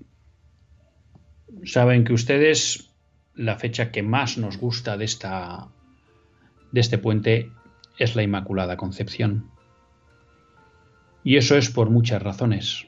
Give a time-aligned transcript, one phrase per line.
[1.66, 2.90] Saben que ustedes
[3.36, 5.68] la fecha que más nos gusta de, esta,
[6.72, 7.52] de este puente
[8.00, 9.52] es la Inmaculada Concepción.
[11.24, 12.88] Y eso es por muchas razones.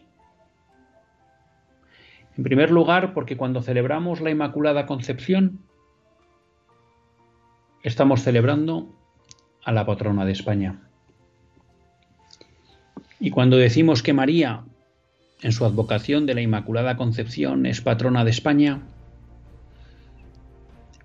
[2.35, 5.59] En primer lugar, porque cuando celebramos la Inmaculada Concepción,
[7.84, 8.90] estamos celebrando
[9.63, 10.90] a la patrona de España.
[13.19, 14.66] Y cuando decimos que María
[15.43, 18.81] en su advocación de la Inmaculada Concepción es patrona de España,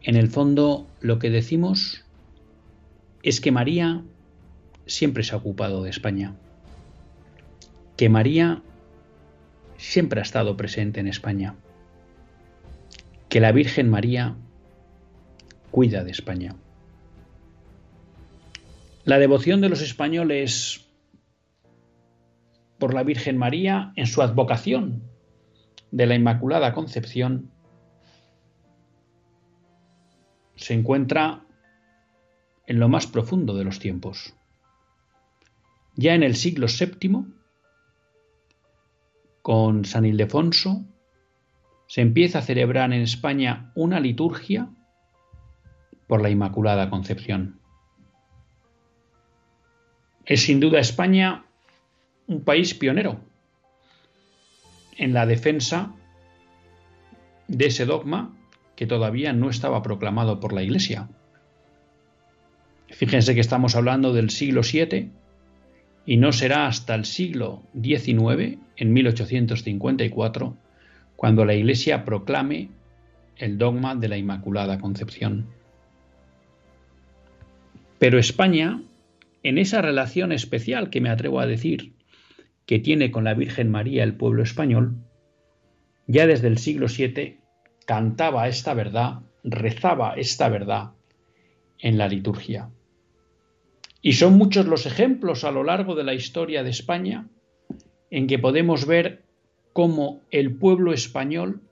[0.03, 2.05] en el fondo lo que decimos
[3.23, 4.03] es que María
[4.87, 6.35] siempre se ha ocupado de España,
[7.97, 8.63] que María
[9.77, 11.57] siempre ha estado presente en España,
[13.29, 14.37] que la Virgen María
[15.73, 16.55] cuida de España.
[19.05, 20.88] La devoción de los españoles
[22.79, 25.03] por la Virgen María en su advocación
[25.91, 27.51] de la Inmaculada Concepción
[30.55, 31.45] se encuentra
[32.67, 34.35] en lo más profundo de los tiempos.
[35.95, 37.25] Ya en el siglo VII,
[39.43, 40.85] con San Ildefonso,
[41.87, 44.69] se empieza a celebrar en España una liturgia
[46.07, 47.61] por la Inmaculada Concepción.
[50.27, 51.48] Es sin duda España
[52.29, 53.21] un país pionero
[54.97, 55.95] en la defensa
[57.49, 58.37] de ese dogma
[58.77, 61.09] que todavía no estaba proclamado por la Iglesia.
[62.91, 65.11] Fíjense que estamos hablando del siglo VII
[66.07, 70.57] y no será hasta el siglo XIX, en 1854,
[71.17, 72.71] cuando la Iglesia proclame
[73.37, 75.47] el dogma de la Inmaculada Concepción.
[77.99, 78.83] Pero España,
[79.43, 81.98] en esa relación especial que me atrevo a decir
[82.69, 84.99] que tiene con la Virgen María el pueblo español,
[86.07, 87.39] ya desde el siglo VII
[87.87, 90.91] cantaba esta verdad, rezaba esta verdad
[91.79, 92.69] en la liturgia.
[94.03, 97.27] Y son muchos los ejemplos a lo largo de la historia de España
[98.11, 99.25] en que podemos ver
[99.73, 101.63] cómo el pueblo español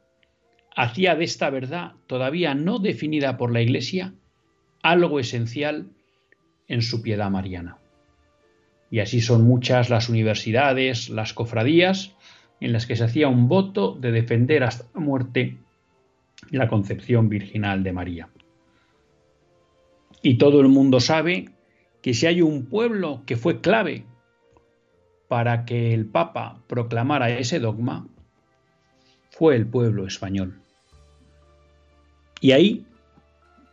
[0.75, 4.15] hacía de esta verdad, todavía no definida por la Iglesia,
[4.83, 5.91] algo esencial
[6.69, 7.77] en su piedad mariana.
[8.91, 12.15] Y así son muchas las universidades, las cofradías,
[12.61, 15.59] en las que se hacía un voto de defender hasta la muerte
[16.51, 18.29] la concepción virginal de María.
[20.23, 21.51] Y todo el mundo sabe
[22.03, 24.05] que si hay un pueblo que fue clave
[25.29, 28.07] para que el Papa proclamara ese dogma,
[29.31, 30.61] fue el pueblo español.
[32.41, 32.87] Y ahí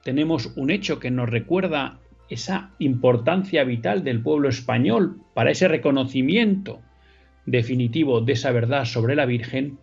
[0.03, 1.99] tenemos un hecho que nos recuerda
[2.33, 6.81] esa importancia vital del pueblo español para ese reconocimiento
[7.45, 9.77] definitivo de esa verdad sobre la Virgen,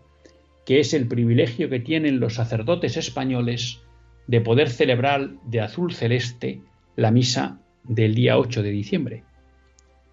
[0.67, 3.81] que es el privilegio que tienen los sacerdotes españoles
[4.27, 6.61] de poder celebrar de azul celeste
[6.97, 9.25] la misa del día 8 de diciembre.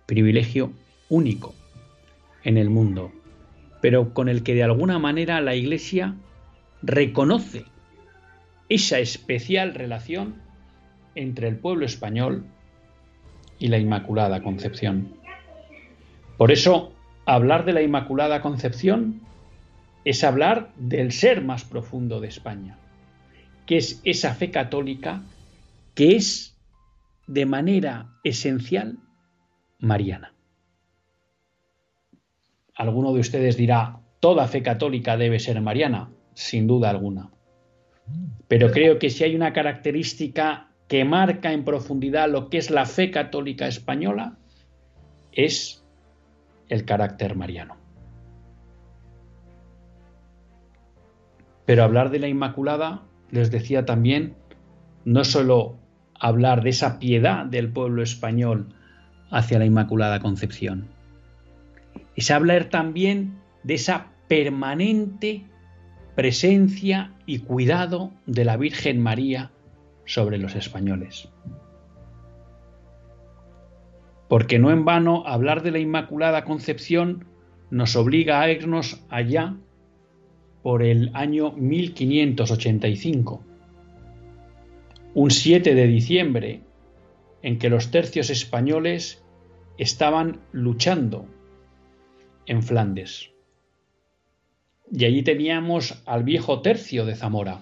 [0.06, 0.72] Privilegio
[1.10, 1.54] único
[2.44, 3.12] en el mundo,
[3.81, 6.16] pero con el que de alguna manera la Iglesia
[6.81, 7.66] reconoce
[8.69, 10.46] esa especial relación
[11.17, 12.45] entre el pueblo español
[13.59, 15.13] y la Inmaculada Concepción.
[16.37, 16.93] Por eso,
[17.25, 19.21] hablar de la Inmaculada Concepción
[20.05, 22.77] es hablar del ser más profundo de España,
[23.65, 25.23] que es esa fe católica
[25.95, 26.55] que es
[27.25, 28.99] de manera esencial
[29.79, 30.33] mariana.
[32.75, 37.31] Alguno de ustedes dirá, toda fe católica debe ser mariana, sin duda alguna.
[38.47, 42.86] Pero creo que si hay una característica que marca en profundidad lo que es la
[42.86, 44.38] fe católica española,
[45.31, 45.84] es
[46.69, 47.75] el carácter mariano.
[51.66, 54.36] Pero hablar de la Inmaculada, les decía también,
[55.04, 55.78] no solo
[56.18, 58.74] hablar de esa piedad del pueblo español
[59.30, 60.88] hacia la Inmaculada Concepción,
[62.16, 65.45] es hablar también de esa permanente
[66.16, 69.51] presencia y cuidado de la Virgen María
[70.07, 71.30] sobre los españoles.
[74.27, 77.25] Porque no en vano hablar de la Inmaculada Concepción
[77.69, 79.56] nos obliga a irnos allá
[80.63, 83.44] por el año 1585,
[85.13, 86.62] un 7 de diciembre,
[87.42, 89.24] en que los tercios españoles
[89.77, 91.25] estaban luchando
[92.45, 93.31] en Flandes.
[94.92, 97.62] Y allí teníamos al viejo tercio de Zamora,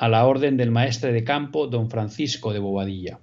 [0.00, 3.20] a la orden del maestre de campo don Francisco de Bobadilla.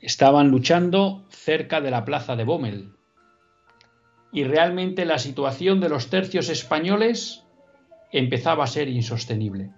[0.00, 2.92] Estaban luchando cerca de la plaza de Bommel.
[4.32, 7.44] Y realmente la situación de los tercios españoles
[8.12, 9.72] empezaba a ser insostenible.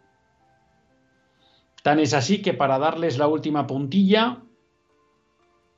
[1.82, 4.42] Tan es así que para darles la última puntilla,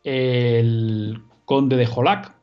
[0.03, 2.35] el conde de Jolac,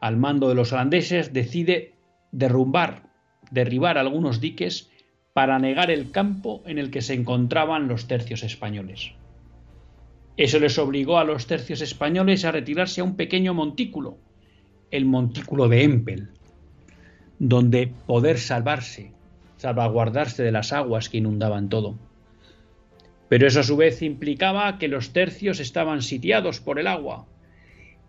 [0.00, 1.94] al mando de los holandeses, decide
[2.32, 3.08] derrumbar,
[3.52, 4.91] derribar algunos diques
[5.32, 9.12] para negar el campo en el que se encontraban los tercios españoles.
[10.36, 14.18] Eso les obligó a los tercios españoles a retirarse a un pequeño montículo,
[14.90, 16.28] el montículo de Empel,
[17.38, 19.12] donde poder salvarse,
[19.56, 21.98] salvaguardarse de las aguas que inundaban todo.
[23.28, 27.26] Pero eso a su vez implicaba que los tercios estaban sitiados por el agua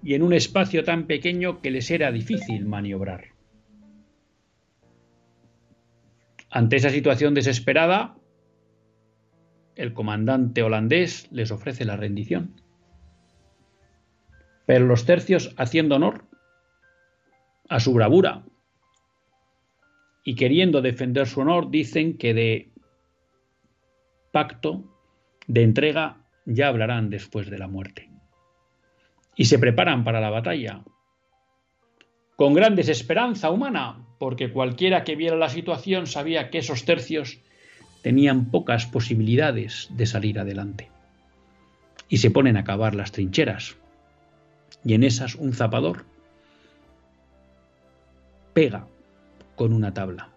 [0.04, 3.33] y en un espacio tan pequeño que les era difícil maniobrar.
[6.56, 8.16] Ante esa situación desesperada,
[9.76, 12.62] el comandante holandés les ofrece la rendición.
[14.68, 16.28] Pero los tercios, haciendo honor
[17.70, 18.46] a su bravura
[20.24, 22.72] y queriendo defender su honor, dicen que de
[24.32, 24.84] pacto,
[25.48, 28.12] de entrega, ya hablarán después de la muerte.
[29.36, 30.84] Y se preparan para la batalla,
[32.36, 37.40] con gran desesperanza humana, porque cualquiera que viera la situación sabía que esos tercios
[38.04, 40.90] tenían pocas posibilidades de salir adelante.
[42.08, 43.76] Y se ponen a cavar las trincheras.
[44.86, 46.06] Y en esas un zapador
[48.54, 48.88] pega
[49.58, 50.30] con una tabla.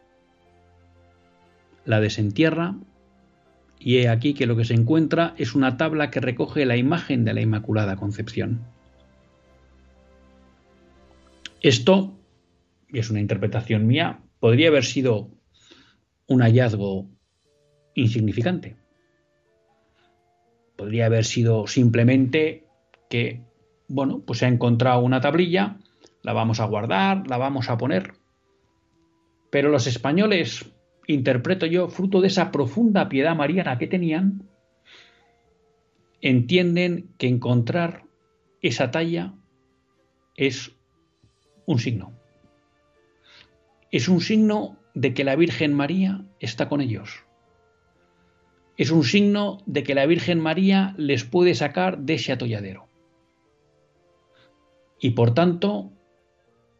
[1.85, 2.75] La desentierra
[3.79, 7.25] y he aquí que lo que se encuentra es una tabla que recoge la imagen
[7.25, 8.65] de la Inmaculada Concepción.
[11.63, 12.16] Esto
[12.89, 15.31] y es una interpretación mía, podría haber sido
[16.27, 17.09] un hallazgo
[17.95, 18.77] insignificante.
[20.77, 22.67] Podría haber sido simplemente
[23.09, 23.43] que,
[23.89, 25.79] bueno, pues se ha encontrado una tablilla,
[26.23, 28.15] la vamos a guardar, la vamos a poner.
[29.51, 30.71] Pero los españoles,
[31.07, 34.49] interpreto yo, fruto de esa profunda piedad mariana que tenían,
[36.21, 38.05] entienden que encontrar
[38.61, 39.35] esa talla
[40.37, 40.73] es
[41.67, 42.16] un signo
[43.97, 47.25] es un signo de que la Virgen María está con ellos.
[48.77, 52.89] Es un signo de que la Virgen María les puede sacar de ese atolladero.
[55.01, 55.93] Y por tanto,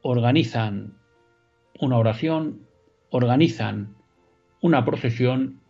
[0.03, 0.99] organizan
[1.81, 2.67] una oración,
[3.09, 3.97] organizan
[4.61, 5.63] una procesión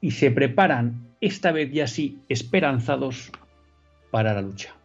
[0.00, 3.32] y se preparan, esta vez ya sí, esperanzados
[4.12, 4.76] para la lucha.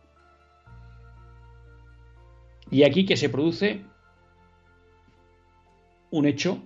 [2.71, 3.85] Y aquí que se produce
[6.11, 6.63] un hecho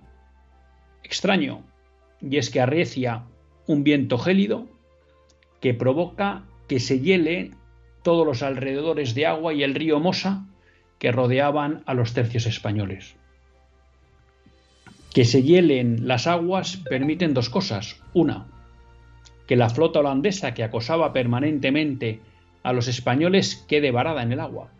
[1.02, 1.64] extraño,
[2.20, 3.24] y es que arrecia
[3.66, 4.66] un viento gélido
[5.60, 7.52] que provoca que se hiele
[8.02, 10.46] todos los alrededores de agua y el río Mosa
[10.98, 13.16] que rodeaban a los tercios españoles.
[15.12, 18.00] Que se hielen las aguas permiten dos cosas.
[18.14, 18.46] Una,
[19.46, 22.20] que la flota holandesa que acosaba permanentemente
[22.62, 24.70] a los españoles quede varada en el agua.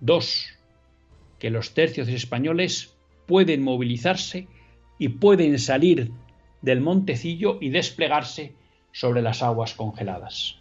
[0.00, 0.46] Dos,
[1.38, 2.96] que los tercios españoles
[3.30, 4.48] pueden movilizarse
[4.98, 6.10] y pueden salir
[6.62, 8.56] del montecillo y desplegarse
[8.90, 10.56] sobre las aguas congeladas.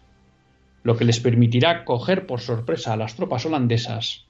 [0.84, 4.28] lo que les permitirá coger por sorpresa a las tropas holandesas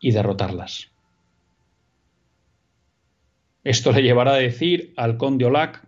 [0.00, 0.90] y derrotarlas.
[3.62, 5.86] Esto le llevará a decir al conde Olac,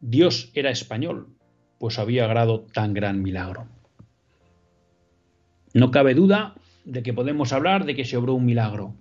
[0.00, 1.28] Dios era español,
[1.78, 3.68] pues había agrado tan gran milagro.
[5.74, 6.54] No cabe duda
[6.84, 8.94] de que podemos hablar de que se obró un milagro,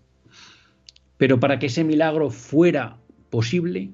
[1.18, 2.98] pero para que ese milagro fuera
[3.30, 3.92] posible,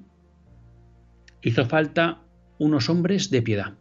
[1.42, 2.22] hizo falta
[2.58, 3.74] unos hombres de piedad,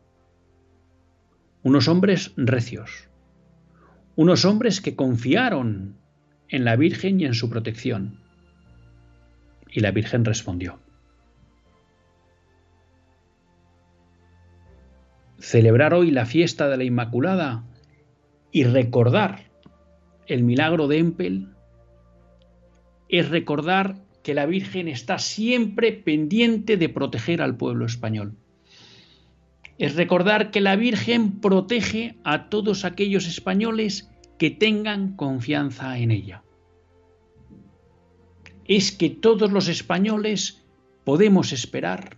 [1.61, 3.09] unos hombres recios,
[4.15, 5.95] unos hombres que confiaron
[6.49, 8.19] en la Virgen y en su protección.
[9.69, 10.79] Y la Virgen respondió.
[15.39, 17.63] Celebrar hoy la fiesta de la Inmaculada
[18.51, 19.51] y recordar
[20.27, 21.52] el milagro de Empel
[23.13, 28.35] es recordar que la Virgen está siempre pendiente de proteger al pueblo español.
[29.77, 36.43] Es recordar que la Virgen protege a todos aquellos españoles que tengan confianza en ella.
[38.65, 40.65] Es que todos los españoles
[41.03, 42.17] podemos esperar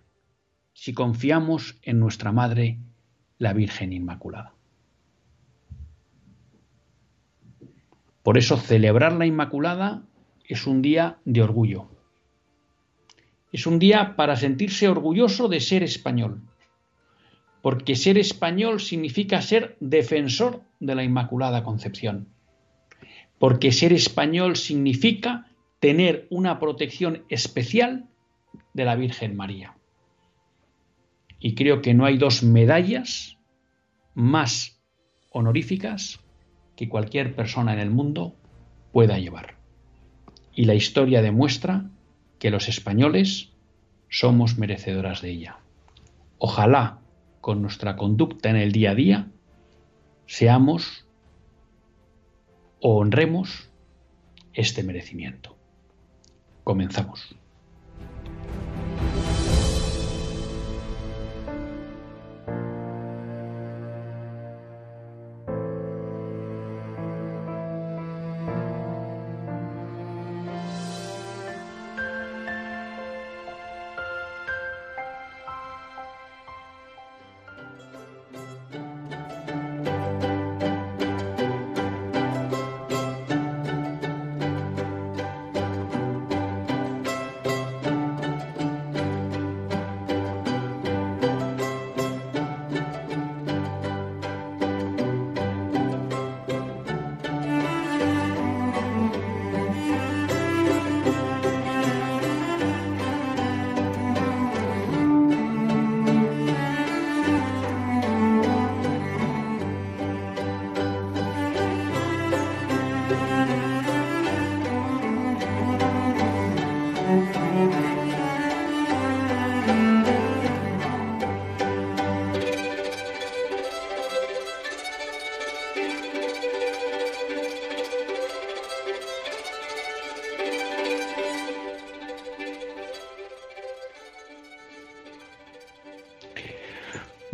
[0.71, 2.79] si confiamos en nuestra Madre,
[3.37, 4.53] la Virgen Inmaculada.
[8.23, 10.05] Por eso celebrar la Inmaculada
[10.47, 11.87] es un día de orgullo.
[13.51, 16.41] Es un día para sentirse orgulloso de ser español.
[17.61, 22.27] Porque ser español significa ser defensor de la Inmaculada Concepción.
[23.39, 25.47] Porque ser español significa
[25.79, 28.07] tener una protección especial
[28.73, 29.77] de la Virgen María.
[31.39, 33.37] Y creo que no hay dos medallas
[34.13, 34.81] más
[35.31, 36.19] honoríficas
[36.75, 38.35] que cualquier persona en el mundo
[38.91, 39.64] pueda llevar.
[40.55, 41.89] Y la historia demuestra
[42.39, 43.49] que los españoles
[44.09, 45.57] somos merecedoras de ella.
[46.37, 46.99] Ojalá
[47.41, 49.27] con nuestra conducta en el día a día
[50.25, 51.05] seamos
[52.79, 53.69] o honremos
[54.53, 55.55] este merecimiento.
[56.63, 57.35] Comenzamos.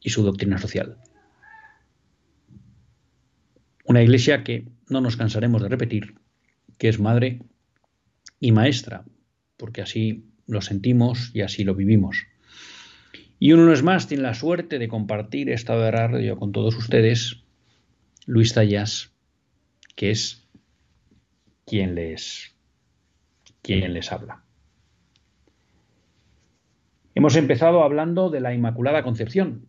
[0.00, 0.98] y su doctrina social.
[3.84, 6.14] Una iglesia que no nos cansaremos de repetir,
[6.78, 7.42] que es madre
[8.40, 9.04] y maestra,
[9.56, 12.26] porque así lo sentimos y así lo vivimos.
[13.38, 16.76] Y uno no es más, tiene la suerte de compartir esta de radio con todos
[16.76, 17.44] ustedes,
[18.24, 19.12] Luis Tallas,
[19.94, 20.48] que es
[21.66, 22.54] quien les,
[23.62, 24.44] quien les habla.
[27.14, 29.68] Hemos empezado hablando de la Inmaculada Concepción,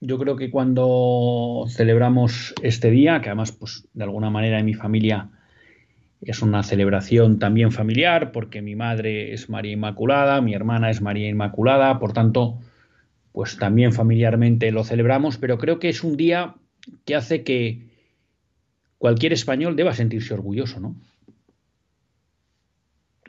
[0.00, 4.74] yo creo que cuando celebramos este día, que además, pues, de alguna manera en mi
[4.74, 5.30] familia
[6.20, 11.28] es una celebración también familiar, porque mi madre es María Inmaculada, mi hermana es María
[11.28, 12.58] Inmaculada, por tanto,
[13.32, 16.54] pues también familiarmente lo celebramos, pero creo que es un día
[17.04, 17.86] que hace que
[18.98, 20.96] cualquier español deba sentirse orgulloso, ¿no?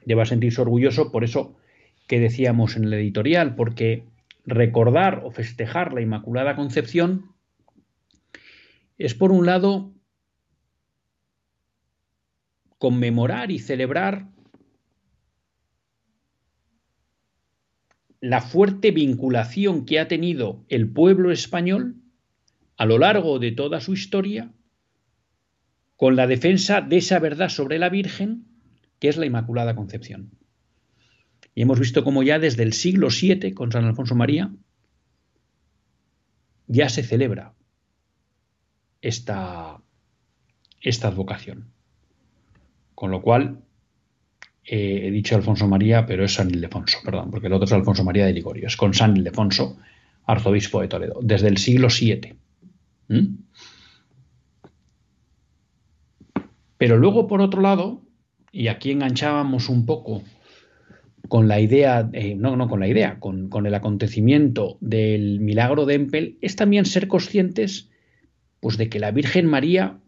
[0.05, 1.55] Deba sentirse orgulloso por eso
[2.07, 4.03] que decíamos en el editorial, porque
[4.50, 7.36] recordar o festejar la Inmaculada Concepción
[8.98, 9.94] es por un lado
[12.77, 14.29] conmemorar y celebrar
[18.22, 21.96] la fuerte vinculación que ha tenido el pueblo español
[22.75, 24.53] a lo largo de toda su historia
[25.96, 28.46] con la defensa de esa verdad sobre la Virgen,
[29.00, 30.38] que es la Inmaculada Concepción.
[31.59, 34.49] Y hemos visto cómo ya desde el siglo VII, con San Alfonso María,
[36.67, 37.53] ya se celebra
[39.01, 39.81] esta,
[40.79, 41.73] esta advocación.
[42.95, 43.61] Con lo cual,
[44.63, 48.05] eh, he dicho Alfonso María, pero es San Ildefonso, perdón, porque el otro es Alfonso
[48.05, 49.79] María de Ligorio, es con San Ildefonso,
[50.27, 52.37] arzobispo de Toledo, desde el siglo VII.
[56.77, 58.01] Pero luego, por otro lado,
[58.49, 60.23] y aquí enganchábamos un poco
[61.29, 65.86] con la idea, eh, no, no con la idea, con, con, el acontecimiento del milagro
[65.86, 67.89] de Empel, es también ser conscientes
[68.59, 70.00] pues, de que la Virgen María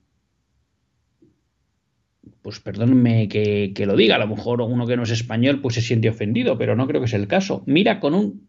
[2.42, 5.82] pues perdónenme que, lo diga, a lo mejor uno que no es español pues se
[5.82, 7.64] siente ofendido, pero no creo que sea el caso.
[7.68, 8.48] Mira con un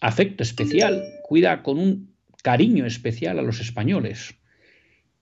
[0.00, 4.34] afecto especial, cuida con un cariño especial a los españoles.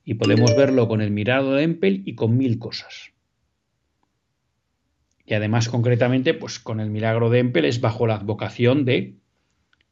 [0.05, 3.10] Y podemos verlo con el mirado de Empel y con mil cosas.
[5.31, 9.15] Y además, concretamente, pues con el milagro de Empel es bajo la advocación de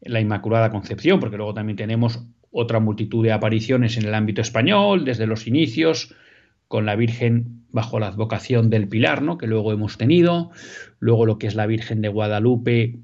[0.01, 5.05] la Inmaculada Concepción, porque luego también tenemos otra multitud de apariciones en el ámbito español,
[5.05, 6.13] desde los inicios,
[6.67, 9.39] con la Virgen bajo la advocación del Pilar, ¿no?
[9.39, 10.51] que luego hemos tenido,
[10.99, 12.99] luego lo que es la Virgen de Guadalupe,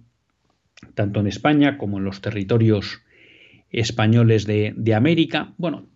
[0.94, 3.02] tanto en España como en los territorios
[3.70, 5.52] españoles de, América.
[5.56, 5.86] Bueno,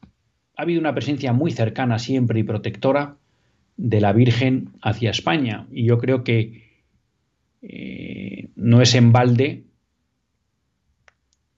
[0.57, 3.18] ha habido una presencia muy cercana siempre y protectora
[3.79, 5.67] de la Virgen hacia España.
[5.73, 6.69] Y yo creo que
[7.63, 9.65] eh, no es en balde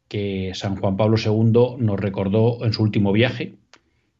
[0.07, 3.55] que San Juan Pablo II nos recordó en su último viaje,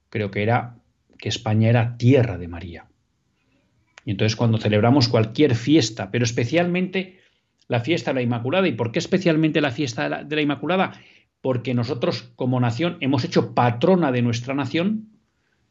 [0.09, 0.79] creo que era
[1.19, 2.87] que España era tierra de María.
[4.05, 7.21] Y entonces cuando celebramos cualquier fiesta, pero especialmente
[7.69, 10.93] la fiesta de la Inmaculada, ¿y por qué especialmente la fiesta de la, Inmaculada?
[11.41, 15.20] Porque nosotros como nación hemos hecho patrona de nuestra nación,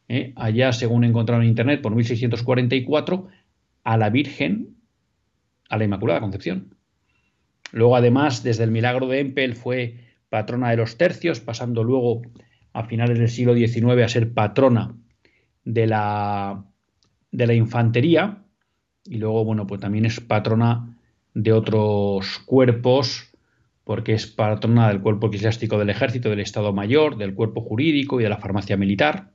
[0.09, 0.33] ¿eh?
[0.35, 3.27] allá según encontraron en Internet por 1644,
[3.83, 4.75] a la Virgen,
[5.69, 6.75] a la Inmaculada Concepción.
[7.71, 9.95] Luego además, desde el milagro de Empel fue
[10.29, 12.23] patrona de los tercios, pasando luego
[12.73, 14.95] a finales del siglo XIX a ser patrona
[15.63, 16.65] de la,
[17.31, 18.43] de la infantería
[19.05, 20.97] y luego, bueno, pues también es patrona
[21.33, 23.31] de otros cuerpos
[23.83, 28.23] porque es patrona del cuerpo eclesiástico del ejército, del Estado Mayor, del cuerpo jurídico y
[28.23, 29.31] de la farmacia militar.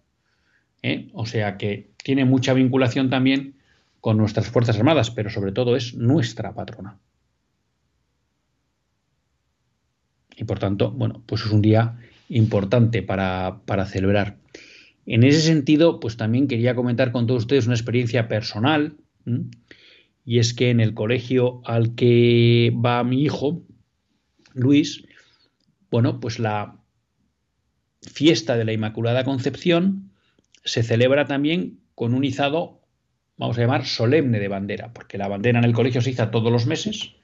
[0.85, 1.09] ¿Eh?
[1.15, 3.57] O sea que tiene mucha vinculación también
[4.01, 6.99] con nuestras Fuerzas Armadas, pero sobre todo es nuestra patrona.
[10.37, 14.37] Y por tanto, bueno, pues es un día importante para, para celebrar.
[15.07, 18.97] En ese sentido, pues también quería comentar con todos ustedes una experiencia personal,
[20.27, 23.63] y es que en el colegio al que va mi hijo,
[24.53, 25.05] Luis,
[25.91, 26.77] bueno, pues la
[28.03, 30.14] fiesta de la Inmaculada Concepción
[30.65, 32.81] se celebra también con un izado,
[33.37, 36.51] vamos a llamar, solemne de bandera, porque la bandera en el colegio se iza todos
[36.51, 37.15] los meses,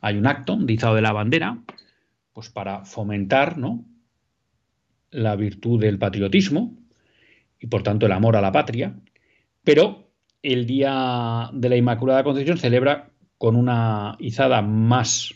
[0.00, 1.58] hay un acto de izado de la bandera,
[2.32, 3.84] pues para fomentar, ¿no?
[5.10, 6.76] la virtud del patriotismo,
[7.58, 8.94] y por tanto el amor a la patria,
[9.64, 10.10] pero
[10.42, 15.34] el Día de la Inmaculada Concepción celebra con una izada más...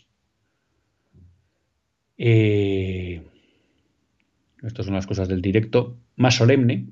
[2.17, 3.23] Eh,
[4.63, 6.87] estas son las cosas del directo, más solemne,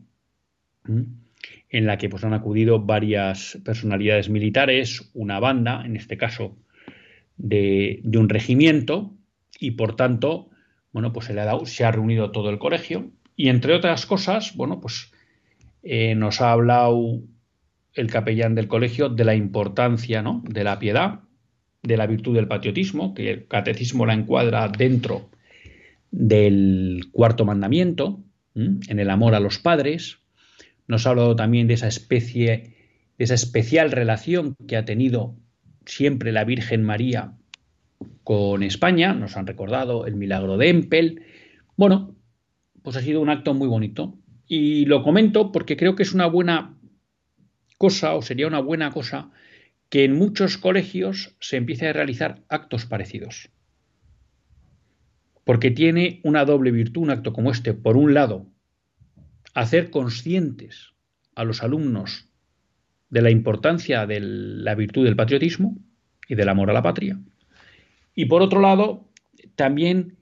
[0.86, 6.56] en la que pues, han acudido varias personalidades militares, una banda, en este caso
[7.36, 9.14] de, un regimiento,
[9.58, 10.50] y por tanto,
[10.92, 14.06] bueno, pues se, le ha dado, se ha reunido todo el colegio, y entre otras
[14.06, 15.12] cosas, bueno, pues
[15.82, 17.22] eh, nos ha hablado
[17.94, 20.42] el capellán del colegio de la importancia ¿no?
[20.46, 21.20] de la piedad,
[21.82, 25.30] de la virtud del patriotismo, que el catecismo la encuadra dentro
[26.10, 28.20] del cuarto mandamiento,
[28.54, 30.18] en el amor a los padres.
[30.92, 32.74] Nos ha hablado también de esa especie,
[33.16, 35.35] de esa especial relación que ha tenido
[35.87, 37.33] siempre la Virgen María
[38.24, 39.14] con España.
[39.14, 41.22] Nos han recordado el milagro de Empel.
[41.78, 42.14] Bueno,
[42.83, 44.18] pues ha sido un acto muy bonito.
[44.46, 46.76] Y lo comento porque creo que es una buena
[47.78, 49.31] cosa o sería una buena cosa
[49.88, 53.48] que en muchos colegios se empiece a realizar actos parecidos.
[55.44, 57.72] Porque tiene una doble virtud un acto como este.
[57.72, 58.51] Por un lado,
[59.54, 60.92] hacer conscientes
[61.34, 62.28] a los alumnos
[63.10, 65.76] de la importancia de la virtud del patriotismo
[66.28, 67.20] y del amor a la patria.
[68.14, 69.08] Y por otro lado,
[69.56, 70.16] también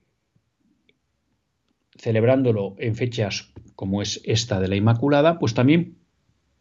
[1.96, 5.96] celebrándolo en fechas como es esta de la Inmaculada, pues también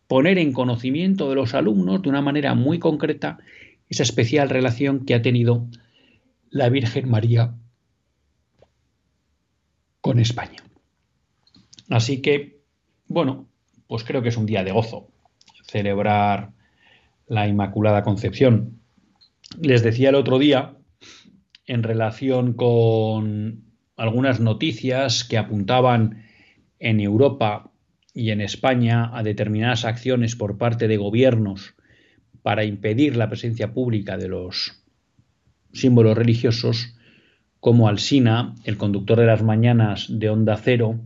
[0.08, 3.40] poner en conocimiento de los alumnos de una manera muy concreta
[3.90, 5.68] esa especial relación que ha tenido
[6.50, 7.56] la Virgen María
[10.02, 10.64] con España.
[11.90, 12.59] Así que,
[13.10, 13.50] bueno,
[13.88, 15.10] pues creo que es un día de gozo
[15.70, 16.52] celebrar
[17.28, 18.80] la Inmaculada Concepción.
[19.60, 20.76] Les decía el otro día,
[21.66, 23.64] en relación con
[23.98, 26.24] algunas noticias que apuntaban
[26.80, 27.72] en Europa
[28.14, 31.76] y en España a determinadas acciones por parte de gobiernos
[32.42, 34.84] para impedir la presencia pública de los
[35.74, 36.96] símbolos religiosos,
[37.60, 41.00] como Alsina, el conductor de las mañanas de Onda Cero,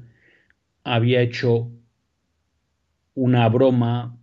[0.83, 1.71] había hecho
[3.15, 4.17] una broma,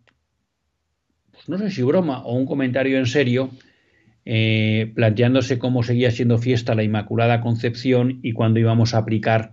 [1.32, 3.50] pues no sé si broma o un comentario en serio,
[4.24, 9.52] eh, planteándose cómo seguía siendo fiesta la Inmaculada Concepción y cuándo íbamos a aplicar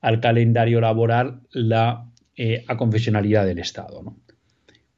[0.00, 4.16] al calendario laboral la eh, aconfesionalidad del Estado.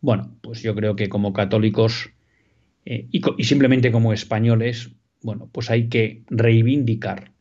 [0.01, 2.11] Bueno, pues yo creo que como católicos
[2.85, 4.91] eh, y, simplemente como españoles,
[5.23, 7.33] bueno, pues hay que reivindicar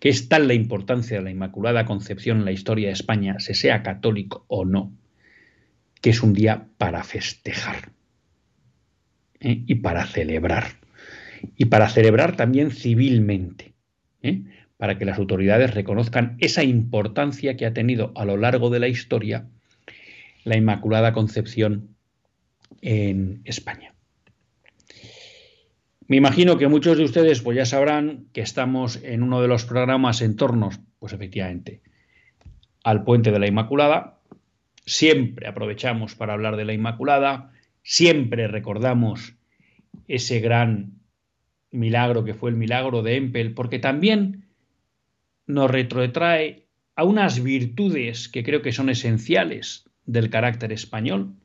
[0.00, 3.54] que es tal la importancia de la Inmaculada Concepción en la historia de España, se
[3.54, 4.92] sea católico o no,
[6.00, 7.92] que es un día para festejar
[9.40, 10.80] y para celebrar
[11.56, 13.72] y para celebrar también civilmente,
[14.22, 14.42] ¿eh?
[14.76, 18.88] para que las autoridades reconozcan esa importancia que ha tenido a lo largo de la
[18.88, 19.46] historia
[20.44, 21.96] la Inmaculada Concepción
[22.80, 23.94] en España.
[26.06, 29.64] Me imagino que muchos de ustedes pues ya sabrán que estamos en uno de los
[29.64, 31.82] programas en torno, pues efectivamente,
[32.82, 34.19] al puente de la Inmaculada.
[34.90, 37.52] Siempre aprovechamos para hablar de la Inmaculada,
[37.84, 39.36] siempre recordamos
[40.08, 40.98] ese gran
[41.70, 44.48] milagro que fue el milagro de Empel, porque también
[45.46, 51.36] nos retrotrae a unas virtudes que creo que son esenciales del carácter español,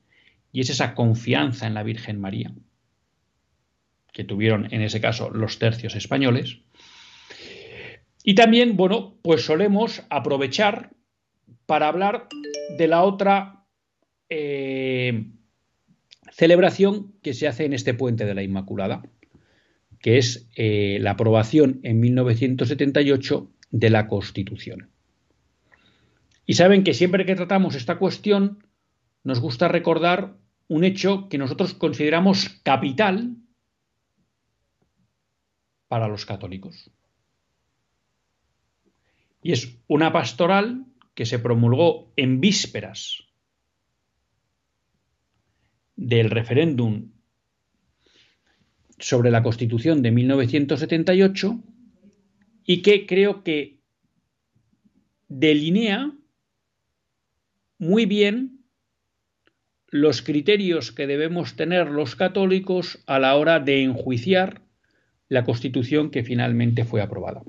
[0.52, 2.52] y es esa confianza en la Virgen María,
[4.12, 6.62] que tuvieron en ese caso los tercios españoles.
[8.24, 10.95] Y también, bueno, pues solemos aprovechar
[11.66, 12.28] para hablar
[12.78, 13.66] de la otra
[14.30, 15.32] eh,
[16.32, 19.04] celebración que se hace en este puente de la Inmaculada,
[20.00, 24.90] que es eh, la aprobación en 1978 de la Constitución.
[26.46, 28.64] Y saben que siempre que tratamos esta cuestión,
[29.24, 33.36] nos gusta recordar un hecho que nosotros consideramos capital
[35.88, 36.92] para los católicos.
[39.42, 43.24] Y es una pastoral que se promulgó en vísperas
[45.96, 47.12] del referéndum
[49.00, 51.64] sobre la Constitución de 1978
[52.66, 53.80] y que creo que
[55.28, 56.12] delinea
[57.78, 58.66] muy bien
[59.88, 64.62] los criterios que debemos tener los católicos a la hora de enjuiciar
[65.30, 67.44] la Constitución que finalmente fue aprobada.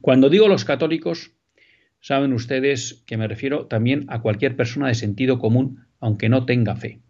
[0.00, 1.35] Cuando digo los católicos,
[2.06, 6.76] saben ustedes que me refiero también a cualquier persona de sentido común, aunque no tenga
[6.76, 7.00] fe.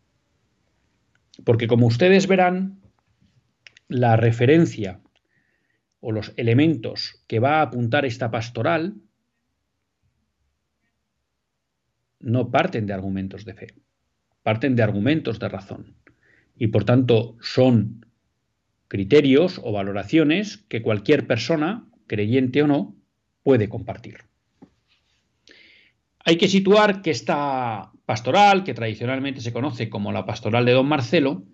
[1.45, 2.81] Porque como ustedes verán,
[3.89, 5.03] la referencia
[6.01, 8.95] o los elementos que va a apuntar esta pastoral
[12.19, 13.67] no parten de argumentos de fe,
[14.43, 15.95] parten de argumentos de razón.
[16.57, 18.07] Y por tanto son
[18.89, 22.97] criterios o valoraciones que cualquier persona, creyente o no,
[23.43, 24.26] puede compartir.
[26.29, 30.89] Hay que situar que esta pastoral, que tradicionalmente se conoce como la pastoral de don
[30.89, 31.45] Marcelo,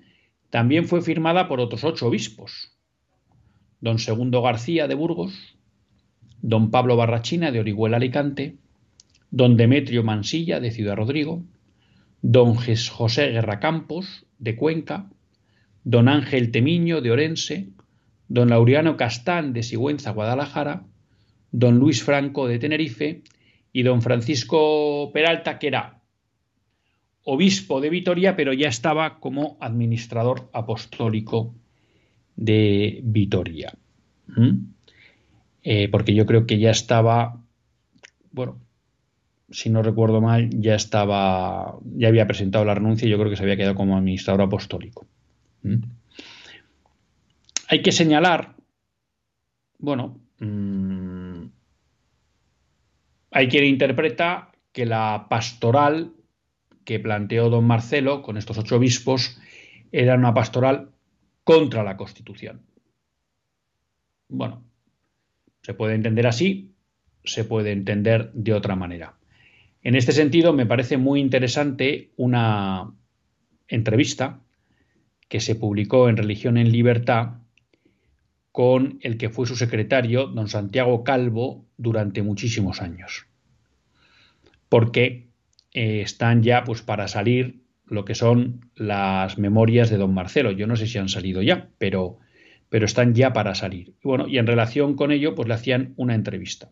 [0.49, 2.73] también fue firmada por otros ocho obispos.
[3.81, 5.59] Don Segundo García de Burgos,
[6.41, 8.57] don Pablo Barrachina de Orihuela Alicante,
[9.31, 11.45] don Demetrio Mansilla de Ciudad Rodrigo,
[12.23, 15.11] don José Guerra Campos de Cuenca,
[15.85, 17.69] don Ángel Temiño de Orense,
[18.27, 20.87] don Laureano Castán de Sigüenza, Guadalajara,
[21.51, 23.23] don Luis Franco de Tenerife
[23.73, 26.03] y don Francisco Peralta, que era
[27.25, 31.55] obispo de Vitoria, pero ya estaba como administrador apostólico
[32.37, 33.73] de Vitoria.
[34.27, 34.73] ¿Mm?
[35.63, 37.41] Eh, porque yo creo que ya estaba,
[38.33, 38.61] bueno,
[39.51, 43.37] si no recuerdo mal, ya estaba, ya había presentado la renuncia y yo creo que
[43.37, 45.07] se había quedado como administrador apostólico.
[45.63, 45.83] ¿Mm?
[47.69, 48.57] Hay que señalar,
[49.79, 51.02] bueno, mm,
[53.33, 56.13] hay quien interpreta que la pastoral
[56.85, 59.39] que planteó don Marcelo con estos ocho obispos
[59.91, 60.91] era una pastoral
[61.45, 62.63] contra la Constitución.
[64.29, 64.65] Bueno,
[65.63, 66.75] se puede entender así,
[67.25, 69.17] se puede entender de otra manera.
[69.83, 72.95] En este sentido, me parece muy interesante una
[73.69, 74.41] entrevista
[75.29, 77.42] que se publicó en Religión en Libertad
[78.53, 83.27] con el que fue su secretario, don Santiago Calvo, durante muchísimos años.
[84.69, 85.29] Porque
[85.73, 90.51] eh, están ya pues para salir lo que son las memorias de don Marcelo.
[90.51, 92.19] Yo no sé si han salido ya, pero,
[92.69, 93.95] pero están ya para salir.
[94.03, 96.71] Y bueno, y en relación con ello, pues le hacían una entrevista.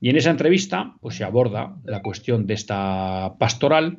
[0.00, 3.98] Y en esa entrevista, pues se aborda la cuestión de esta pastoral.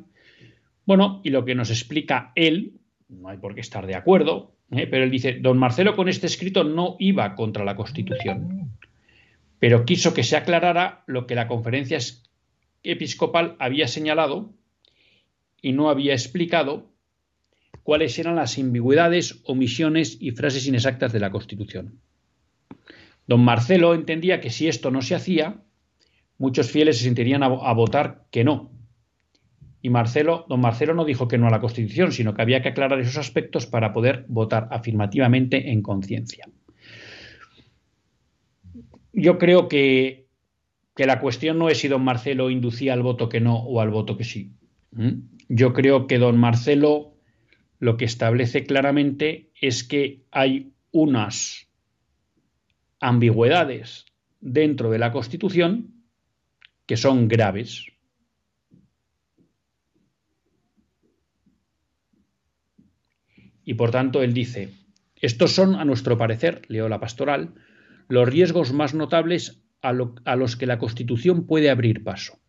[0.84, 2.72] Bueno, y lo que nos explica él,
[3.08, 4.86] no hay por qué estar de acuerdo, ¿eh?
[4.86, 8.72] pero él dice, don Marcelo con este escrito no iba contra la Constitución,
[9.58, 11.98] pero quiso que se aclarara lo que la conferencia
[12.82, 14.52] episcopal había señalado
[15.60, 16.90] y no había explicado
[17.82, 22.00] cuáles eran las ambigüedades, omisiones y frases inexactas de la Constitución.
[23.26, 25.62] Don Marcelo entendía que si esto no se hacía,
[26.38, 28.72] muchos fieles se sentirían a, a votar que no,
[29.82, 32.68] y Marcelo, don Marcelo no dijo que no a la Constitución, sino que había que
[32.68, 36.48] aclarar esos aspectos para poder votar afirmativamente en conciencia.
[39.12, 40.26] Yo creo que,
[40.94, 43.90] que, la cuestión no es si don Marcelo inducía al voto que no o al
[43.90, 44.52] voto que sí.
[44.92, 45.10] ¿Mm?
[45.48, 47.16] Yo creo que don Marcelo
[47.80, 51.66] lo que establece claramente es que hay unas
[53.00, 54.06] ambigüedades
[54.40, 55.92] dentro de la Constitución
[56.86, 57.91] que son graves
[63.64, 64.70] Y por tanto él dice,
[65.16, 67.54] estos son, a nuestro parecer, leo la pastoral,
[68.08, 69.94] los riesgos más notables a,
[70.24, 72.40] a los que la Constitución puede abrir paso.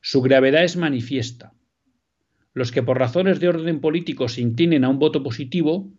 [0.00, 1.54] Su gravedad es manifiesta.
[2.52, 5.92] Los que por razones de orden político se inclinen a un voto positivo,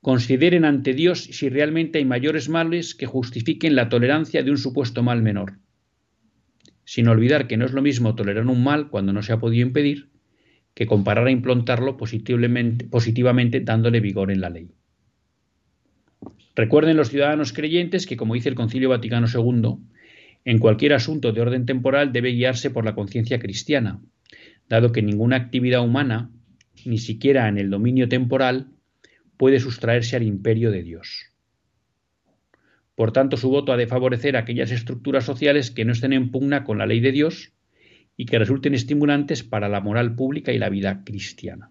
[0.00, 5.02] consideren ante Dios si realmente hay mayores males que justifiquen la tolerancia de un supuesto
[5.02, 5.58] mal menor.
[6.84, 9.66] Sin olvidar que no es lo mismo tolerar un mal cuando no se ha podido
[9.66, 10.10] impedir
[10.76, 14.68] que comparar a implantarlo positivamente dándole vigor en la ley.
[16.54, 19.78] Recuerden los ciudadanos creyentes que, como dice el Concilio Vaticano II,
[20.44, 24.02] en cualquier asunto de orden temporal debe guiarse por la conciencia cristiana,
[24.68, 26.30] dado que ninguna actividad humana,
[26.84, 28.68] ni siquiera en el dominio temporal,
[29.38, 31.32] puede sustraerse al imperio de Dios.
[32.94, 36.64] Por tanto, su voto ha de favorecer aquellas estructuras sociales que no estén en pugna
[36.64, 37.55] con la ley de Dios
[38.16, 41.70] y que resulten estimulantes para la moral pública y la vida cristiana.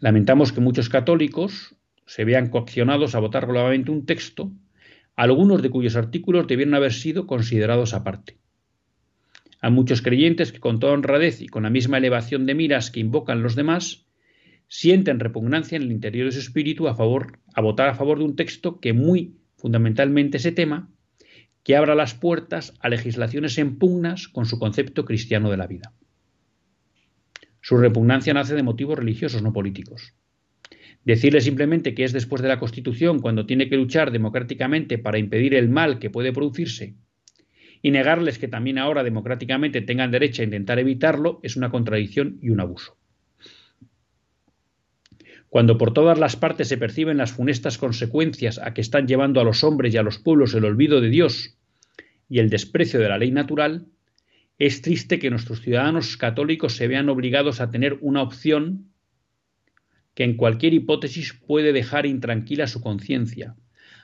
[0.00, 1.76] Lamentamos que muchos católicos
[2.06, 4.52] se vean coaccionados a votar globalmente un texto,
[5.16, 8.38] algunos de cuyos artículos debieron haber sido considerados aparte.
[9.60, 13.00] Hay muchos creyentes que con toda honradez y con la misma elevación de miras que
[13.00, 14.06] invocan los demás,
[14.68, 18.24] sienten repugnancia en el interior de su espíritu a, favor, a votar a favor de
[18.24, 20.90] un texto que muy fundamentalmente ese tema
[21.66, 25.92] que abra las puertas a legislaciones en pugnas con su concepto cristiano de la vida.
[27.60, 30.14] Su repugnancia nace de motivos religiosos, no políticos.
[31.04, 35.54] Decirle simplemente que es después de la Constitución cuando tiene que luchar democráticamente para impedir
[35.54, 36.94] el mal que puede producirse
[37.82, 42.50] y negarles que también ahora democráticamente tengan derecho a intentar evitarlo es una contradicción y
[42.50, 42.96] un abuso.
[45.48, 49.44] Cuando por todas las partes se perciben las funestas consecuencias a que están llevando a
[49.44, 51.55] los hombres y a los pueblos el olvido de Dios
[52.28, 53.86] y el desprecio de la ley natural,
[54.58, 58.90] es triste que nuestros ciudadanos católicos se vean obligados a tener una opción
[60.14, 63.54] que en cualquier hipótesis puede dejar intranquila su conciencia,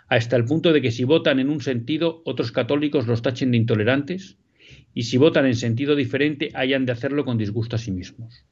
[0.09, 3.57] hasta el punto de que si votan en un sentido, otros católicos los tachen de
[3.57, 4.37] intolerantes,
[4.93, 8.45] y si votan en sentido diferente, hayan de hacerlo con disgusto a sí mismos.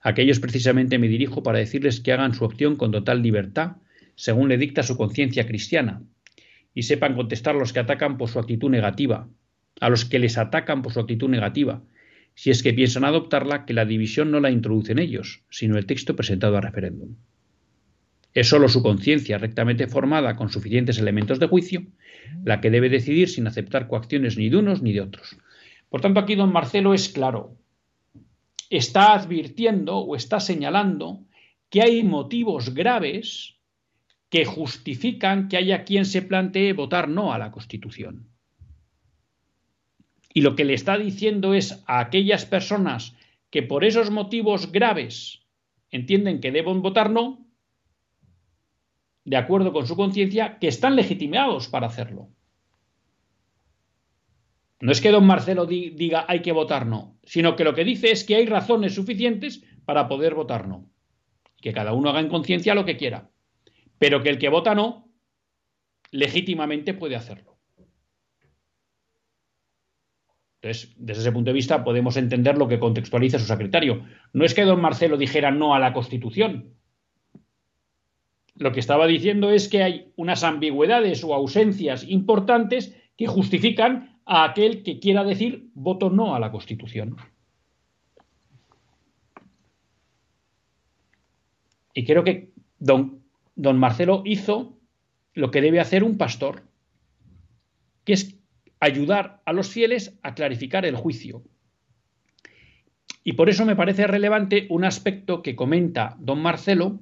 [0.00, 3.76] Aquellos precisamente me dirijo para decirles que hagan su opción con total libertad,
[4.14, 6.02] según le dicta su conciencia cristiana,
[6.74, 9.28] y sepan contestar a los que atacan por su actitud negativa,
[9.80, 11.82] a los que les atacan por su actitud negativa,
[12.34, 16.16] si es que piensan adoptarla, que la división no la introducen ellos, sino el texto
[16.16, 17.16] presentado a referéndum.
[18.32, 21.86] Es sólo su conciencia rectamente formada con suficientes elementos de juicio
[22.44, 25.36] la que debe decidir sin aceptar coacciones ni de unos ni de otros.
[25.88, 27.56] Por tanto, aquí don Marcelo es claro.
[28.68, 31.24] Está advirtiendo o está señalando
[31.68, 33.56] que hay motivos graves
[34.30, 38.30] que justifican que haya quien se plantee votar no a la Constitución.
[40.32, 43.16] Y lo que le está diciendo es a aquellas personas
[43.50, 45.42] que por esos motivos graves
[45.90, 47.44] entienden que deben votar no,
[49.24, 52.28] de acuerdo con su conciencia, que están legitimados para hacerlo.
[54.80, 58.12] No es que don Marcelo diga hay que votar no, sino que lo que dice
[58.12, 60.88] es que hay razones suficientes para poder votar no.
[61.60, 63.30] Que cada uno haga en conciencia lo que quiera
[64.00, 65.12] pero que el que vota no,
[66.10, 67.58] legítimamente puede hacerlo.
[70.62, 74.06] Entonces, desde ese punto de vista podemos entender lo que contextualiza su secretario.
[74.32, 76.76] No es que don Marcelo dijera no a la Constitución.
[78.54, 84.44] Lo que estaba diciendo es que hay unas ambigüedades o ausencias importantes que justifican a
[84.44, 87.16] aquel que quiera decir voto no a la Constitución.
[91.92, 93.19] Y creo que don,
[93.60, 94.78] don Marcelo hizo
[95.34, 96.62] lo que debe hacer un pastor,
[98.04, 98.38] que es
[98.80, 101.44] ayudar a los fieles a clarificar el juicio.
[103.22, 107.00] Y por eso me parece relevante un aspecto que comenta don Marcelo,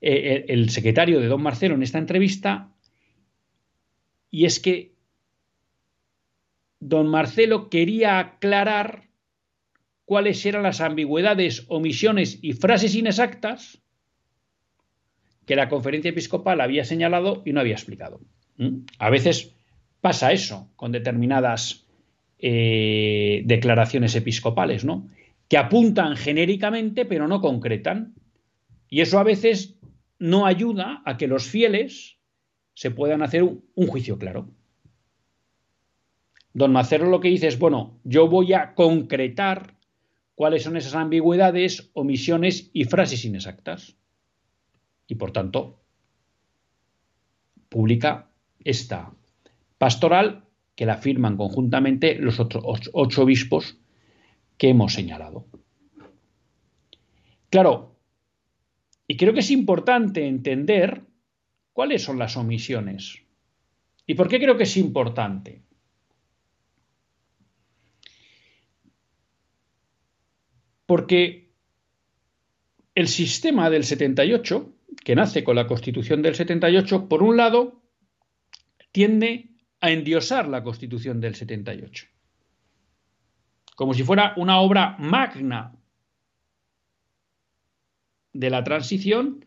[0.00, 2.72] eh, el secretario de don Marcelo en esta entrevista,
[4.32, 4.96] y es que
[6.80, 9.08] don Marcelo quería aclarar
[10.04, 13.80] cuáles eran las ambigüedades, omisiones y frases inexactas
[15.48, 18.20] que la conferencia episcopal había señalado y no había explicado.
[18.58, 18.80] ¿Mm?
[18.98, 19.54] A veces
[20.02, 21.86] pasa eso con determinadas
[22.38, 25.08] eh, declaraciones episcopales, ¿no?
[25.48, 28.14] Que apuntan genéricamente pero no concretan.
[28.90, 29.78] Y eso a veces
[30.18, 32.18] no ayuda a que los fieles
[32.74, 34.50] se puedan hacer un, un juicio claro.
[36.52, 39.76] Don Macero lo que dice es, bueno, yo voy a concretar
[40.34, 43.98] cuáles son esas ambigüedades, omisiones y frases inexactas
[45.08, 45.80] y por tanto
[47.68, 48.30] publica
[48.62, 49.12] esta
[49.78, 50.44] pastoral
[50.76, 53.78] que la firman conjuntamente los otros ocho obispos
[54.56, 55.46] que hemos señalado.
[57.50, 57.96] Claro,
[59.06, 61.02] y creo que es importante entender
[61.72, 63.22] cuáles son las omisiones.
[64.06, 65.62] ¿Y por qué creo que es importante?
[70.86, 71.50] Porque
[72.94, 77.82] el sistema del 78 que nace con la Constitución del 78, por un lado,
[78.92, 82.06] tiende a endiosar la Constitución del 78,
[83.76, 85.74] como si fuera una obra magna
[88.32, 89.46] de la transición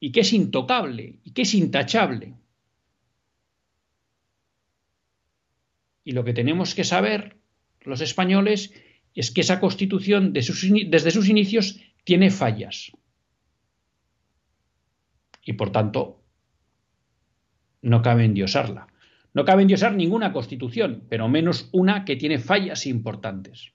[0.00, 2.34] y que es intocable y que es intachable.
[6.04, 7.36] Y lo que tenemos que saber
[7.80, 8.72] los españoles
[9.14, 12.92] es que esa constitución desde sus inicios tiene fallas
[15.48, 16.22] y por tanto
[17.80, 18.88] no cabe endiosarla.
[19.32, 23.72] No cabe endiosar ninguna constitución, pero menos una que tiene fallas importantes.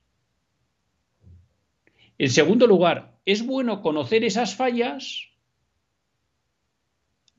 [2.20, 5.30] En segundo lugar, es bueno conocer esas fallas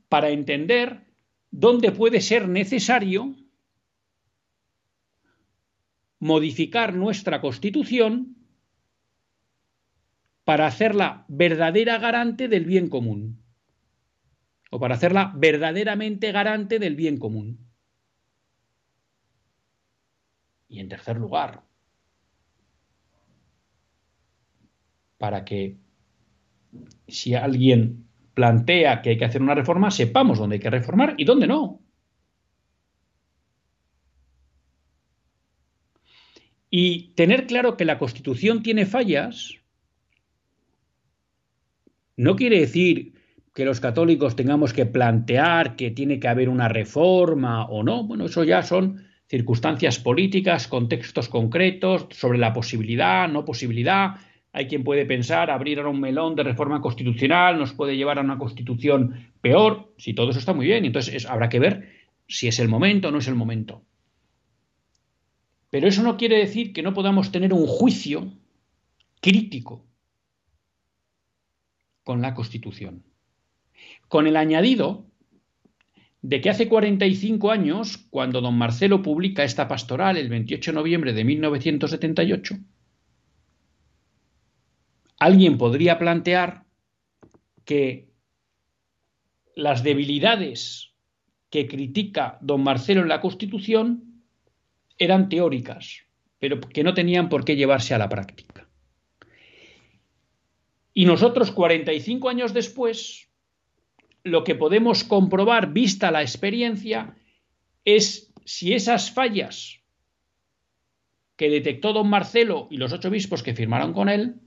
[0.09, 1.05] para entender
[1.49, 3.37] dónde puede ser necesario
[6.19, 8.35] modificar nuestra constitución
[10.43, 13.44] para hacerla verdadera garante del bien común
[14.71, 17.59] o para hacerla verdaderamente garante del bien común.
[20.67, 21.63] Y en tercer lugar,
[25.17, 25.77] para que
[27.07, 31.25] si alguien plantea que hay que hacer una reforma, sepamos dónde hay que reformar y
[31.25, 31.81] dónde no.
[36.69, 39.65] Y tener claro que la Constitución tiene fallas
[42.17, 43.13] no quiere decir
[43.55, 48.03] que los católicos tengamos que plantear que tiene que haber una reforma o no.
[48.03, 54.15] Bueno, eso ya son circunstancias políticas, contextos concretos sobre la posibilidad, no posibilidad.
[54.51, 58.23] Hay quien puede pensar abrir ahora un melón de reforma constitucional nos puede llevar a
[58.23, 59.93] una constitución peor.
[59.97, 61.93] Si todo eso está muy bien, entonces habrá que ver
[62.27, 63.85] si es el momento o no es el momento.
[65.69, 68.33] Pero eso no quiere decir que no podamos tener un juicio
[69.21, 69.85] crítico
[72.03, 73.14] con la Constitución
[74.07, 75.05] con el añadido
[76.21, 81.13] de que hace 45 años, cuando don Marcelo publica esta pastoral el 28 de noviembre
[81.13, 82.55] de 1978,
[85.19, 86.63] alguien podría plantear
[87.63, 88.09] que
[89.55, 90.93] las debilidades
[91.49, 94.23] que critica don Marcelo en la Constitución
[94.97, 96.05] eran teóricas,
[96.39, 98.67] pero que no tenían por qué llevarse a la práctica.
[100.93, 103.29] Y nosotros, 45 años después,
[104.25, 107.15] lo que podemos comprobar, vista la experiencia,
[107.85, 109.81] es si esas fallas
[111.35, 114.41] que detectó don Marcelo y los ocho obispos que firmaron con él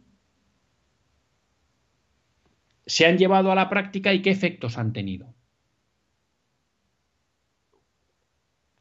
[2.87, 5.33] se han llevado a la práctica y qué efectos han tenido.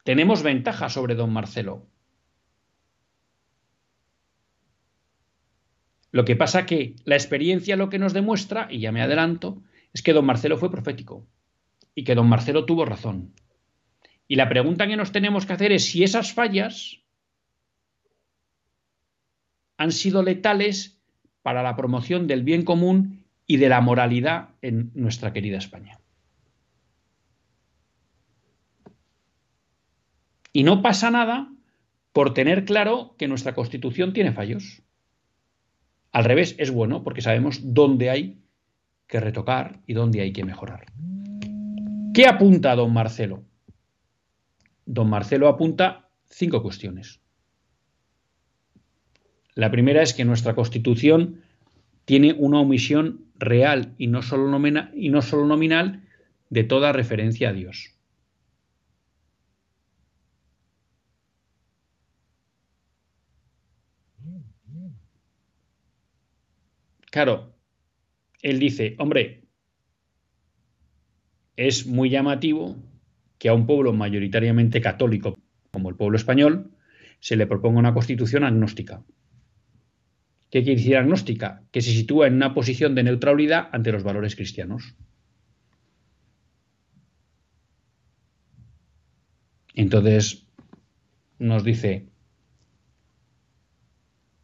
[0.04, 1.86] Tenemos ventaja sobre don Marcelo.
[6.12, 9.62] Lo que pasa que la experiencia lo que nos demuestra, y ya me adelanto,
[9.94, 11.28] es que don Marcelo fue profético
[11.96, 13.34] y que don Marcelo tuvo razón.
[14.28, 17.02] Y la pregunta que nos tenemos que hacer es si esas fallas
[19.78, 21.00] han sido letales
[21.42, 26.00] para la promoción del bien común y de la moralidad en nuestra querida España.
[30.52, 31.52] Y no pasa nada
[32.12, 34.82] por tener claro que nuestra Constitución tiene fallos.
[36.12, 38.42] Al revés, es bueno porque sabemos dónde hay
[39.08, 40.86] que retocar y dónde hay que mejorar.
[42.14, 43.44] ¿Qué apunta don Marcelo?
[44.86, 47.22] Don Marcelo apunta cinco cuestiones.
[49.56, 51.42] La primera es que nuestra Constitución
[52.06, 54.56] tiene una omisión real y no solo,
[54.94, 56.04] y no solo nominal
[56.50, 57.94] de toda referencia a Dios.
[67.10, 67.57] Claro,
[68.42, 69.44] él dice, hombre,
[71.56, 72.78] es muy llamativo
[73.38, 75.36] que a un pueblo mayoritariamente católico
[75.72, 76.72] como el pueblo español
[77.20, 79.04] se le proponga una constitución agnóstica.
[80.50, 81.64] ¿Qué quiere decir agnóstica?
[81.72, 84.96] Que se sitúa en una posición de neutralidad ante los valores cristianos.
[89.74, 90.48] Entonces,
[91.38, 92.08] nos dice,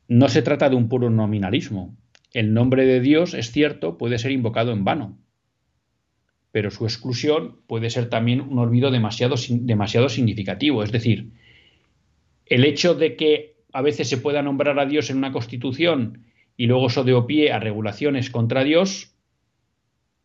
[0.08, 1.98] no se trata de un puro nominalismo,
[2.34, 5.18] el nombre de Dios, es cierto, puede ser invocado en vano,
[6.52, 10.84] pero su exclusión puede ser también un olvido demasiado, significativo.
[10.84, 11.32] Es decir,
[12.48, 16.26] el hecho de que a veces se pueda nombrar a Dios en una constitución
[16.58, 19.16] y luego eso de pie a regulaciones contra Dios,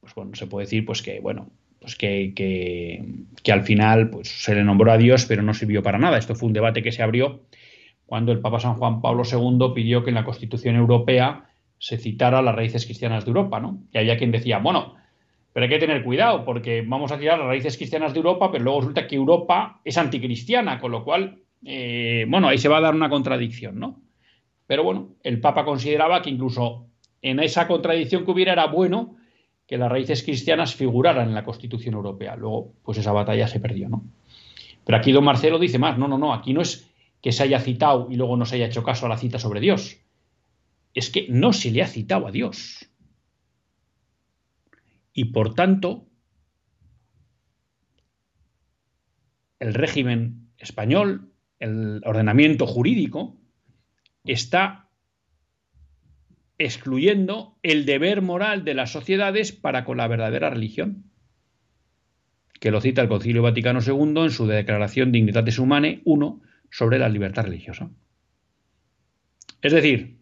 [0.01, 1.51] pues bueno, se puede decir pues que, bueno,
[1.81, 5.99] pues que, que, al final pues, se le nombró a Dios, pero no sirvió para
[5.99, 6.19] nada.
[6.19, 7.41] Esto fue un debate que se abrió
[8.05, 11.49] cuando el Papa San Juan Pablo II pidió que en la Constitución Europea
[11.79, 13.81] se citara las raíces cristianas de Europa, ¿no?
[13.93, 14.95] Y había quien decía, bueno,
[15.53, 18.64] pero hay que tener cuidado, porque vamos a citar las raíces cristianas de Europa, pero
[18.64, 22.83] luego resulta que Europa es anticristiana, con lo cual, eh, bueno, ahí se va a
[22.83, 24.01] dar una contradicción, ¿no?
[24.66, 26.87] Pero bueno, el Papa consideraba que incluso
[27.22, 29.16] en esa contradicción que hubiera era bueno
[29.66, 32.37] que las raíces cristianas figuraran en la Constitución Europea.
[32.37, 34.05] Luego, pues esa batalla se perdió, ¿no?
[34.85, 37.61] Pero aquí don Marcelo dice más, no, no, no, aquí no es que se haya
[37.61, 39.99] citado y luego no se haya hecho caso a la cita sobre Dios
[40.95, 42.91] es que no se le ha citado a Dios.
[45.12, 46.09] Y por tanto,
[49.59, 53.36] el régimen español, el ordenamiento jurídico,
[54.24, 54.89] está
[56.59, 61.11] excluyendo el deber moral de las sociedades para con la verdadera religión,
[62.61, 67.09] que lo cita el Concilio Vaticano II en su Declaración Dignitatis Humanae 1 sobre la
[67.09, 67.91] libertad religiosa.
[69.62, 70.18] Es decir,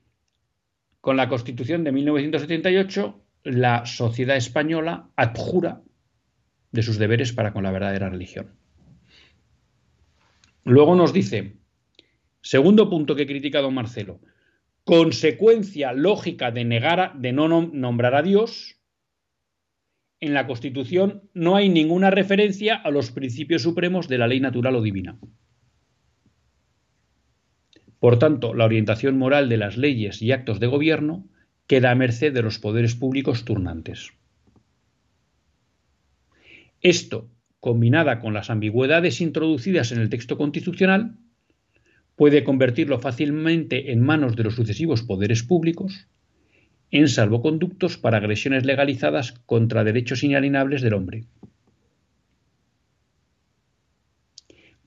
[1.07, 5.81] con la Constitución de 1978, la sociedad española adjura
[6.73, 8.57] de sus deberes para con la verdadera religión.
[10.65, 11.59] Luego nos dice,
[12.41, 14.19] segundo punto que critica don Marcelo,
[14.83, 18.81] consecuencia lógica de negar de no nombrar a Dios,
[20.19, 24.75] en la Constitución no hay ninguna referencia a los principios supremos de la ley natural
[24.75, 25.21] o divina.
[28.01, 31.27] Por tanto, la orientación moral de las leyes y actos de gobierno
[31.67, 34.13] queda a merced de los poderes públicos turnantes.
[36.81, 37.29] Esto,
[37.59, 41.17] combinada con las ambigüedades introducidas en el texto constitucional,
[42.15, 46.07] puede convertirlo fácilmente en manos de los sucesivos poderes públicos
[46.91, 51.25] en salvoconductos para agresiones legalizadas contra derechos inalienables del hombre.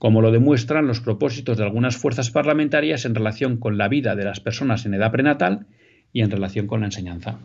[0.00, 4.24] Como lo demuestran los propósitos de algunas fuerzas parlamentarias en relación con la vida de
[4.24, 5.66] las personas en edad prenatal
[6.10, 7.38] y en relación con la enseñanza.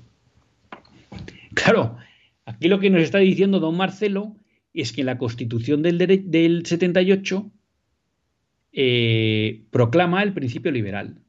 [1.53, 1.97] Claro,
[2.45, 4.37] aquí lo que nos está diciendo don Marcelo
[4.73, 7.51] es que la Constitución del, del 78
[8.71, 11.19] eh, proclama el principio liberal,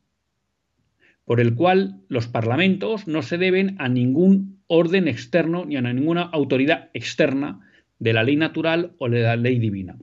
[1.25, 6.23] por el cual los parlamentos no se deben a ningún orden externo ni a ninguna
[6.23, 7.69] autoridad externa
[7.99, 9.97] de la ley natural o de la ley divina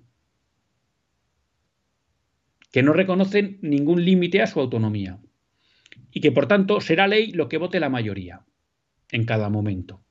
[2.74, 5.20] que no reconocen ningún límite a su autonomía
[6.12, 8.48] y que por tanto será ley lo que vote la mayoría
[9.12, 10.04] en cada momento,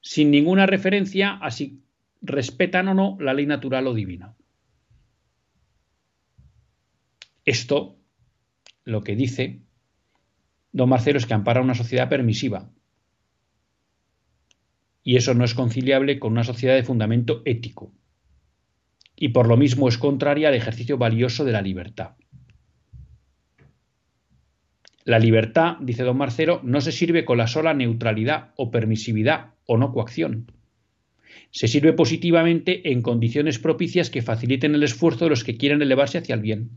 [0.00, 1.84] sin ninguna referencia a si
[2.20, 4.34] respetan o no la ley natural o divina.
[7.44, 7.96] Esto
[8.84, 9.60] lo que dice
[10.72, 12.72] don Marcelo es que ampara una sociedad permisiva.
[15.04, 17.94] Y eso no es conciliable con una sociedad de fundamento ético
[19.20, 22.12] y por lo mismo es contraria al ejercicio valioso de la libertad.
[25.04, 29.76] La libertad, dice don Marcelo, no se sirve con la sola neutralidad o permisividad o
[29.76, 30.50] no coacción.
[31.50, 36.16] Se sirve positivamente en condiciones propicias que faciliten el esfuerzo de los que quieren elevarse
[36.16, 36.70] hacia el bien.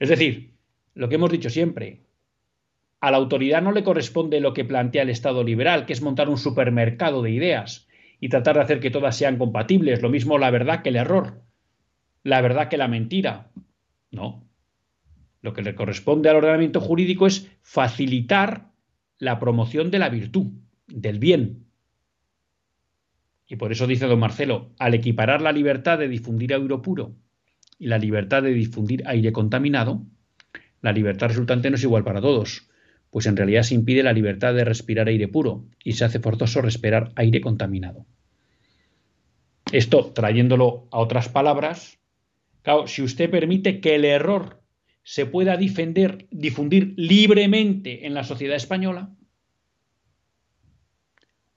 [0.00, 0.52] Es decir,
[0.94, 2.02] lo que hemos dicho siempre,
[3.00, 6.28] a la autoridad no le corresponde lo que plantea el Estado liberal, que es montar
[6.28, 7.88] un supermercado de ideas
[8.22, 11.42] y tratar de hacer que todas sean compatibles, lo mismo la verdad que el error,
[12.22, 13.50] la verdad que la mentira.
[14.12, 14.48] No.
[15.40, 18.70] Lo que le corresponde al ordenamiento jurídico es facilitar
[19.18, 20.52] la promoción de la virtud,
[20.86, 21.66] del bien.
[23.48, 27.16] Y por eso dice don Marcelo, al equiparar la libertad de difundir aire puro
[27.76, 30.06] y la libertad de difundir aire contaminado,
[30.80, 32.68] la libertad resultante no es igual para todos,
[33.12, 36.62] pues en realidad se impide la libertad de respirar aire puro y se hace forzoso
[36.62, 38.06] respirar aire contaminado.
[39.70, 41.98] Esto, trayéndolo a otras palabras,
[42.62, 44.62] claro, si usted permite que el error
[45.02, 49.10] se pueda difundir libremente en la sociedad española,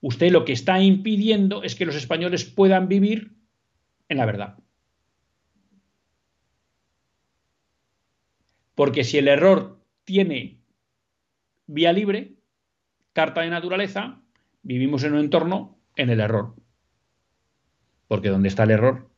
[0.01, 3.31] usted lo que está impidiendo es que los españoles puedan vivir
[4.09, 4.57] en la verdad.
[8.75, 10.64] Porque si el error tiene
[11.67, 12.35] vía libre,
[13.13, 14.21] carta de naturaleza,
[14.61, 16.55] vivimos en un entorno en el error.
[18.07, 19.09] Porque donde está el error,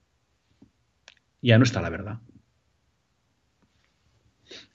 [1.41, 2.19] ya no está la verdad.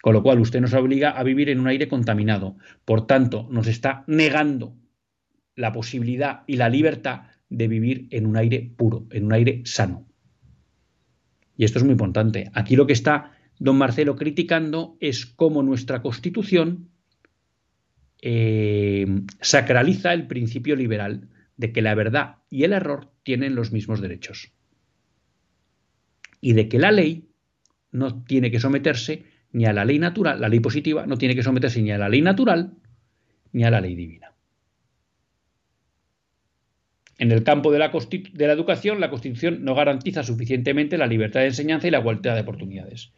[0.02, 2.56] Con lo cual usted nos obliga a vivir en un aire contaminado.
[2.84, 4.76] Por tanto, nos está negando
[5.54, 10.06] la posibilidad y la libertad de vivir en un aire puro, en un aire sano.
[11.56, 12.50] Y esto es muy importante.
[12.54, 16.91] Aquí lo que está don Marcelo criticando es cómo nuestra Constitución
[18.24, 19.04] eh,
[19.40, 24.52] sacraliza el principio liberal de que la verdad y el error tienen los mismos derechos.
[26.40, 27.28] Y de que la ley
[27.90, 31.42] no tiene que someterse ni a la ley natural, la ley positiva no tiene que
[31.42, 32.74] someterse ni a la ley natural
[33.52, 34.32] ni a la ley divina.
[37.18, 41.40] En el campo de la, de la, educación, la Constitución no garantiza suficientemente la libertad
[41.40, 43.12] de enseñanza y la igualdad de oportunidades.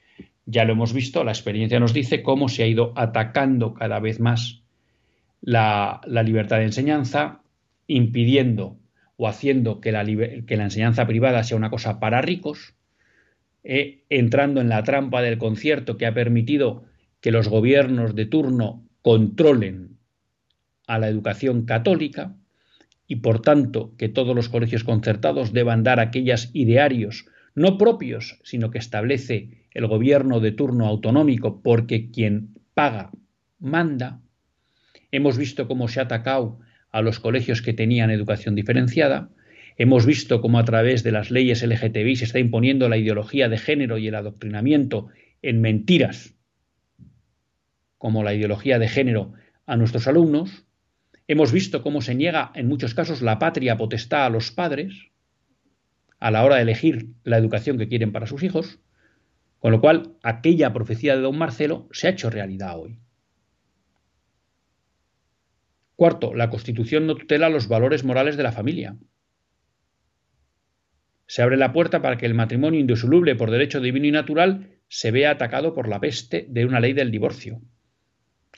[0.44, 4.20] Ya lo hemos visto, la experiencia nos dice cómo se ha ido atacando cada vez
[4.20, 4.63] más
[5.44, 7.42] la, libertad de enseñanza,
[7.86, 8.78] impidiendo
[9.16, 12.74] o haciendo que la, enseñanza privada sea una cosa para ricos,
[13.62, 16.84] eh, entrando en la trampa del concierto que ha permitido
[17.20, 19.98] que los gobiernos de turno controlen
[20.86, 22.34] a la educación católica
[23.06, 28.70] y por tanto que todos los colegios concertados deban dar aquellos idearios no propios, sino
[28.70, 33.12] que establece el gobierno de turno autonómico porque quien paga
[33.58, 34.20] manda.
[35.14, 36.58] Hemos visto cómo se ha atacado
[36.90, 39.30] a los colegios que tenían educación diferenciada.
[39.76, 43.56] Hemos visto cómo a través de las leyes LGTBI se está imponiendo la ideología de
[43.56, 45.10] género y el adoctrinamiento
[45.40, 46.34] en mentiras,
[47.96, 49.34] como la ideología de género,
[49.66, 50.64] a nuestros alumnos.
[51.28, 55.12] Hemos visto cómo se niega en muchos casos la patria potestad a los padres
[56.18, 58.80] a la hora de elegir la educación que quieren para sus hijos.
[59.60, 62.98] Con lo cual, aquella profecía de don Marcelo se ha hecho realidad hoy.
[65.96, 68.96] Cuarto, la Constitución no tutela los valores morales de la familia.
[71.26, 75.10] Se abre la puerta para que el matrimonio indisoluble por derecho divino y natural se
[75.10, 77.62] vea atacado por la peste de una ley del divorcio.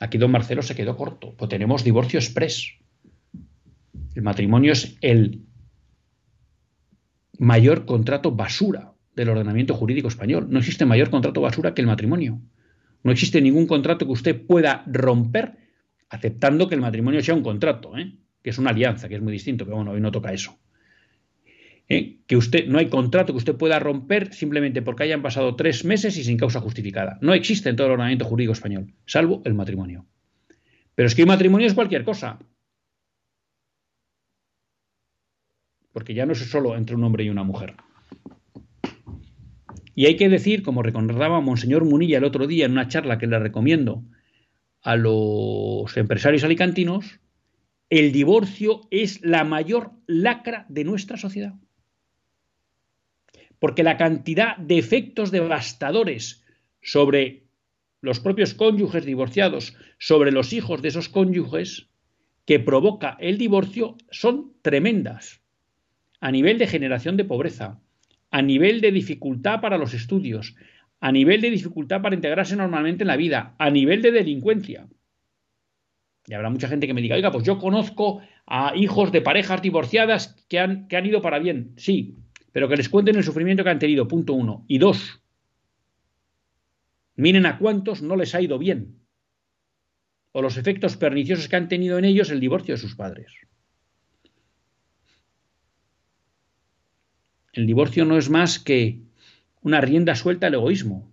[0.01, 2.73] Aquí don Marcelo se quedó corto, pues tenemos divorcio express.
[4.15, 5.47] El matrimonio es el
[7.39, 10.49] mayor contrato basura del ordenamiento jurídico español.
[10.51, 12.41] No existe mayor contrato basura que el matrimonio.
[13.03, 15.66] No existe ningún contrato que usted pueda romper
[16.09, 18.13] aceptando que el matrimonio sea un contrato, ¿eh?
[18.43, 20.59] que es una alianza, que es muy distinto, pero bueno, hoy no toca eso.
[21.89, 22.19] ¿Eh?
[22.27, 26.17] Que usted no hay contrato que usted pueda romper simplemente porque hayan pasado tres meses
[26.17, 27.19] y sin causa justificada.
[27.21, 30.07] No existe en todo el ordenamiento jurídico español, salvo el matrimonio.
[30.95, 32.39] Pero es que el matrimonio es cualquier cosa.
[35.93, 37.75] Porque ya no es solo entre un hombre y una mujer.
[39.95, 43.27] Y hay que decir, como recordaba Monseñor Munilla el otro día en una charla que
[43.27, 44.05] le recomiendo
[44.87, 47.19] a los empresarios alicantinos,
[47.91, 51.55] el divorcio es la mayor lacra de nuestra sociedad.
[53.59, 56.45] Porque la cantidad de efectos devastadores
[56.83, 57.49] sobre
[58.01, 61.89] los propios cónyuges divorciados, sobre los hijos de esos cónyuges,
[62.45, 65.41] que provoca el divorcio son tremendas.
[66.21, 67.81] A nivel de generación de pobreza,
[68.31, 70.55] a nivel de dificultad para los estudios,
[71.01, 74.89] a nivel de dificultad para integrarse normalmente en la vida, a nivel de delincuencia.
[76.27, 79.63] Y habrá mucha gente que me diga, oiga, pues yo conozco a hijos de parejas
[79.63, 81.73] divorciadas que han, que han ido para bien.
[81.77, 82.17] Sí,
[82.53, 84.65] pero que les cuenten el sufrimiento que han tenido, punto uno.
[84.67, 85.23] Y dos,
[87.15, 89.01] miren a cuántos no les ha ido bien.
[90.33, 93.33] O los efectos perniciosos que han tenido en ellos el divorcio de sus padres.
[97.53, 99.01] El divorcio no es más que
[99.67, 101.11] una rienda suelta al egoísmo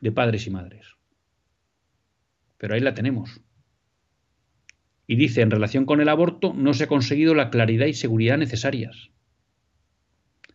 [0.00, 0.86] de padres y madres.
[2.56, 3.40] pero ahí la tenemos.
[5.08, 8.38] Y dice, en relación con el aborto, no se ha conseguido la claridad y seguridad
[8.38, 9.10] necesarias.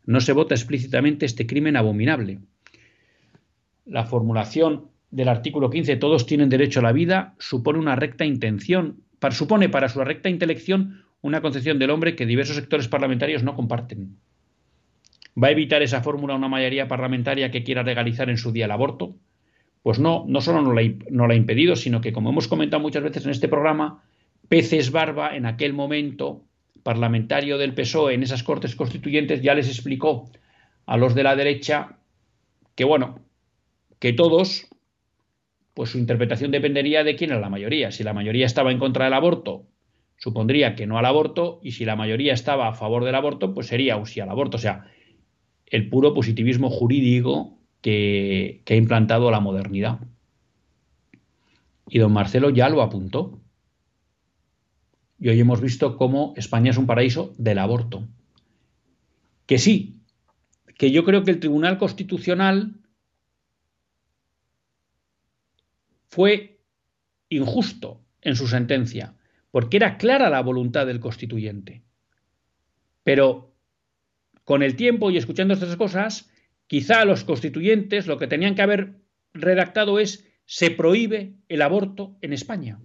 [0.06, 2.39] No se vota explícitamente este crimen abominable.
[3.84, 9.04] La formulación del artículo 15, todos tienen derecho a la vida, supone una recta intención,
[9.32, 14.20] supone para su recta intelección una concepción del hombre que diversos sectores parlamentarios no comparten.
[15.41, 18.71] ¿Va a evitar esa fórmula una mayoría parlamentaria que quiera legalizar en su día el
[18.71, 19.15] aborto?
[19.81, 23.25] Pues no, no solo no la, ha impedido, sino que, como hemos comentado muchas veces
[23.25, 24.03] en este programa,
[24.47, 26.43] Peces Barba, en aquel momento
[26.84, 30.29] parlamentario del PSOE en esas cortes constituyentes, ya les explicó
[30.86, 31.97] a los de la derecha
[32.75, 33.19] que, bueno,
[33.99, 34.67] que todos,
[35.73, 37.91] pues su interpretación dependería de quién era la mayoría.
[37.91, 39.65] Si la mayoría estaba en contra del aborto,
[40.17, 43.67] supondría que no al aborto, y si la mayoría estaba a favor del aborto, pues
[43.67, 44.57] sería un sí al aborto.
[44.57, 44.86] O sea,
[45.74, 49.99] el puro positivismo jurídico que, ha implantado la modernidad.
[51.89, 53.41] Y don Marcelo ya lo apuntó.
[55.17, 58.07] Y hoy hemos visto cómo España es un paraíso del aborto.
[59.47, 59.97] Que sí,
[60.78, 62.76] que yo creo que el Tribunal Constitucional
[66.07, 66.59] fue
[67.30, 69.15] injusto en su sentencia,
[69.49, 71.82] porque era clara la voluntad del constituyente.
[73.03, 73.53] Pero
[74.43, 76.31] con el tiempo y escuchando estas cosas,
[76.67, 78.95] quizá los constituyentes lo que tenían que haber
[79.33, 82.79] redactado es se prohíbe el aborto en España.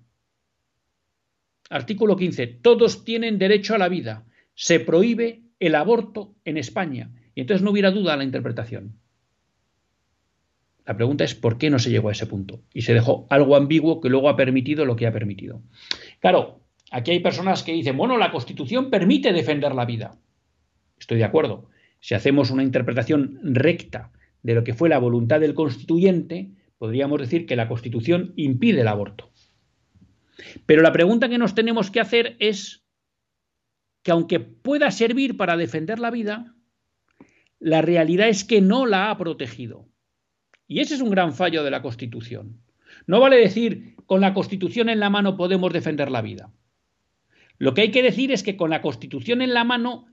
[1.70, 2.46] Artículo 15.
[2.46, 4.24] Todos tienen derecho a la vida.
[4.54, 7.11] Se prohíbe el aborto en España.
[7.34, 8.98] Y entonces no hubiera duda a la interpretación.
[10.86, 12.62] La pregunta es por qué no se llegó a ese punto.
[12.72, 15.61] Y se dejó algo ambiguo que luego ha permitido lo que ha permitido.
[16.20, 20.18] Claro, aquí hay personas que dicen, bueno, la Constitución permite defender la vida.
[20.99, 21.70] Estoy de acuerdo.
[22.01, 27.46] Si hacemos una interpretación recta de lo que fue la voluntad del constituyente, podríamos decir
[27.46, 29.30] que la Constitución impide el aborto.
[30.66, 32.84] Pero la pregunta que nos tenemos que hacer es
[34.03, 36.55] que aunque pueda servir para defender la vida,
[37.59, 39.88] la realidad es que no la ha protegido.
[40.66, 42.61] Y ese es un gran fallo de la Constitución.
[43.07, 46.53] No vale decir con la Constitución en la mano podemos defender la vida.
[47.59, 50.07] Lo que hay que decir es que con la Constitución en la mano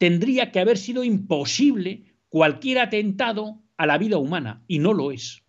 [0.00, 5.42] tendría que haber sido imposible cualquier atentado a la vida humana, y no lo es.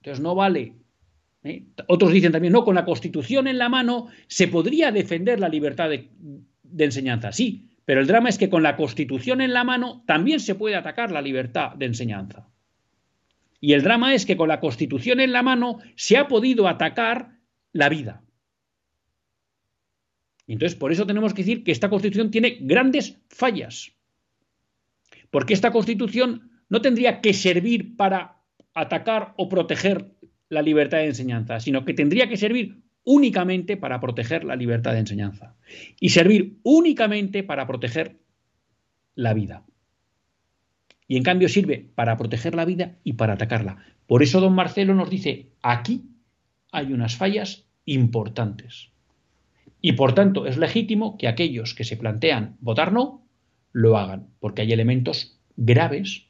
[0.00, 0.74] Entonces no vale.
[1.44, 1.66] ¿eh?
[1.86, 5.88] Otros dicen también, no, con la Constitución en la mano se podría defender la libertad
[5.88, 6.10] de,
[6.64, 7.30] de enseñanza.
[7.30, 10.74] Sí, pero el drama es que con la Constitución en la mano también se puede
[10.74, 12.48] atacar la libertad de enseñanza.
[13.60, 17.38] Y el drama es que con la Constitución en la mano se ha podido atacar
[17.72, 18.24] la vida.
[20.48, 23.92] Entonces, por eso tenemos que decir que esta Constitución tiene grandes fallas.
[25.30, 28.38] Porque esta Constitución no tendría que servir para
[28.74, 30.10] atacar o proteger
[30.48, 35.00] la libertad de enseñanza, sino que tendría que servir únicamente para proteger la libertad de
[35.00, 35.56] enseñanza
[36.00, 38.18] y servir únicamente para proteger
[39.14, 39.64] la vida.
[41.06, 43.84] Y en cambio sirve para proteger la vida y para atacarla.
[44.06, 46.04] Por eso don Marcelo nos dice, aquí
[46.70, 48.90] hay unas fallas importantes.
[49.80, 53.24] Y por tanto es legítimo que aquellos que se plantean votar no
[53.72, 56.26] lo hagan, porque hay elementos graves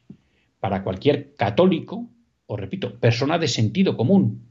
[0.60, 2.08] para cualquier católico,
[2.46, 4.48] o repito, persona de sentido común.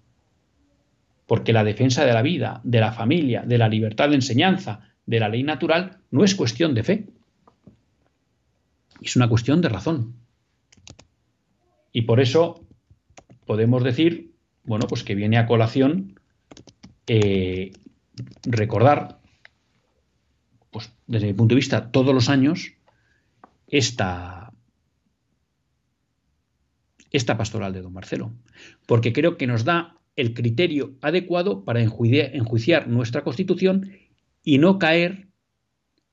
[1.28, 5.20] Porque la defensa de la vida, de la familia, de la libertad de enseñanza, de
[5.20, 7.08] la ley natural, no es cuestión de fe.
[9.02, 10.16] Es una cuestión de razón.
[11.92, 12.66] Y por eso
[13.46, 14.34] podemos decir,
[14.64, 16.20] bueno, pues que viene a colación
[17.08, 17.72] eh,
[18.44, 19.20] recordar,
[20.72, 22.74] pues desde mi punto de vista, todos los años,
[23.68, 24.54] esta,
[27.12, 28.34] esta pastoral de don Marcelo,
[28.86, 33.92] porque creo que nos da el criterio adecuado para enjuiciar, nuestra constitución
[34.44, 35.28] y no caer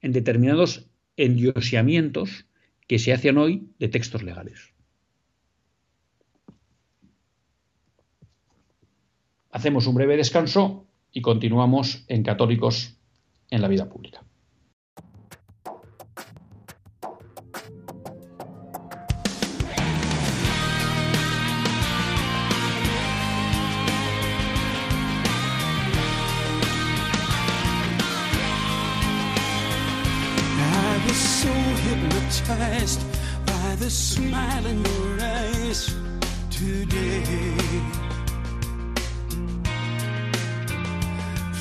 [0.00, 2.46] en determinados endiosamientos
[2.86, 4.74] que se hacen hoy de textos legales.
[9.50, 12.98] Hacemos un breve descanso y continuamos en Católicos
[13.48, 14.24] en la vida pública.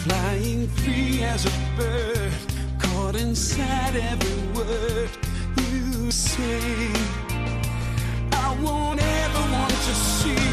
[0.03, 2.33] Flying free as a bird,
[2.77, 5.09] caught inside every word
[5.57, 6.91] you say.
[8.33, 10.52] I won't ever want to see.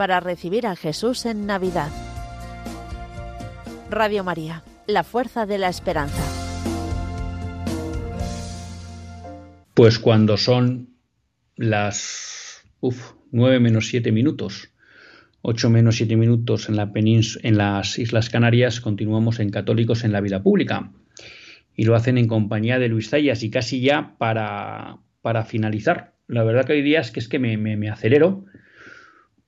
[0.00, 1.90] para recibir a Jesús en Navidad.
[3.90, 6.22] Radio María, la fuerza de la esperanza.
[9.74, 10.96] Pues cuando son
[11.54, 14.72] las uf, 9 menos 7 minutos,
[15.42, 20.22] 8 menos 7 minutos en, la en las Islas Canarias, continuamos en Católicos en la
[20.22, 20.92] Vida Pública.
[21.76, 23.42] Y lo hacen en compañía de Luis Zayas.
[23.42, 27.38] Y casi ya para, para finalizar, la verdad que hoy día es que es que
[27.38, 28.46] me, me acelero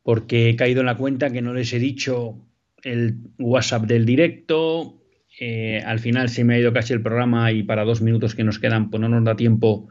[0.03, 2.37] porque he caído en la cuenta que no les he dicho
[2.83, 4.99] el WhatsApp del directo.
[5.39, 8.45] Eh, al final se me ha ido casi el programa y para dos minutos que
[8.45, 9.89] nos quedan, pues no nos da tiempo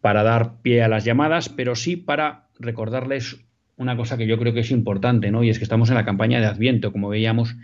[0.00, 3.44] para dar pie a las llamadas, pero sí para recordarles
[3.76, 5.42] una cosa que yo creo que es importante, ¿no?
[5.42, 7.56] Y es que estamos en la campaña de Adviento, como veíamos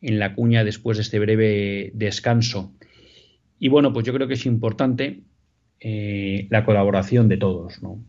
[0.00, 2.74] en la cuña después de este breve descanso.
[3.58, 5.22] Y bueno, pues yo creo que es importante
[5.80, 8.04] eh, la colaboración de todos, ¿no?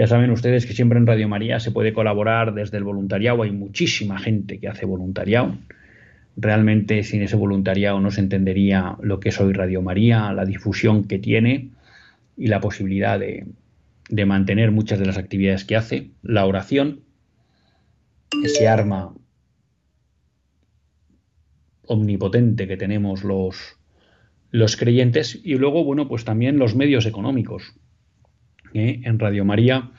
[0.00, 3.42] Ya saben ustedes que siempre en Radio María se puede colaborar desde el voluntariado.
[3.42, 5.58] Hay muchísima gente que hace voluntariado.
[6.38, 11.04] Realmente sin ese voluntariado no se entendería lo que es hoy Radio María, la difusión
[11.04, 11.68] que tiene
[12.34, 13.44] y la posibilidad de,
[14.24, 16.12] mantener muchas de las actividades que hace.
[16.22, 17.00] La oración,
[18.42, 19.12] ese arma
[21.84, 23.76] omnipotente que tenemos los,
[24.50, 27.74] los creyentes y luego, bueno, pues también los medios económicos.
[28.74, 29.00] ¿Eh?
[29.04, 29.90] En Radio María,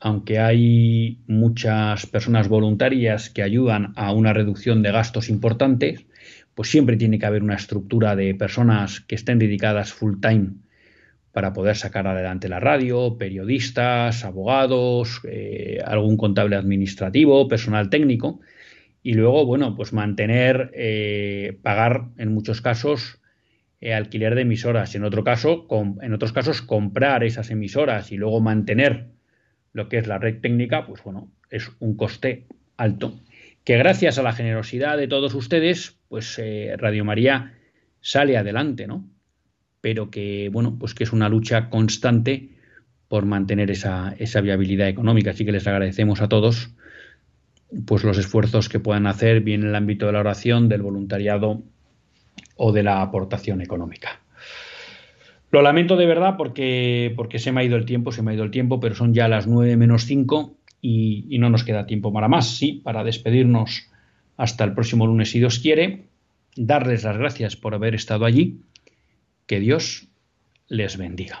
[0.00, 6.06] aunque hay muchas personas voluntarias que ayudan a una reducción de gastos importantes,
[6.54, 10.54] pues siempre tiene que haber una estructura de personas que estén dedicadas full time
[11.32, 18.40] para poder sacar adelante la radio, periodistas, abogados, eh, algún contable administrativo, personal técnico,
[19.02, 23.17] y luego, bueno, pues mantener, eh, pagar en muchos casos
[23.80, 25.66] eh, alquiler de emisoras, en, otro caso,
[26.02, 29.06] en otros casos comprar esas emisoras y luego mantener
[29.72, 33.20] lo que es la red técnica, pues bueno, es un coste alto,
[33.64, 37.54] que gracias a la generosidad de todos ustedes, pues eh, Radio María
[38.00, 39.08] sale adelante, ¿no?
[39.80, 42.48] Pero que, bueno, pues que es una lucha constante
[43.08, 45.30] por mantener esa, esa viabilidad económica.
[45.30, 46.74] Así que les agradecemos a todos
[47.86, 51.62] pues los esfuerzos que puedan hacer bien en el ámbito de la oración, del voluntariado
[52.58, 54.20] o de la aportación económica.
[55.50, 58.34] Lo lamento de verdad porque, porque se me ha ido el tiempo, se me ha
[58.34, 61.86] ido el tiempo, pero son ya las 9 menos 5 y, y no nos queda
[61.86, 62.48] tiempo para más.
[62.48, 63.88] Sí, para despedirnos
[64.36, 66.04] hasta el próximo lunes si Dios quiere,
[66.56, 68.60] darles las gracias por haber estado allí,
[69.46, 70.08] que Dios
[70.68, 71.40] les bendiga.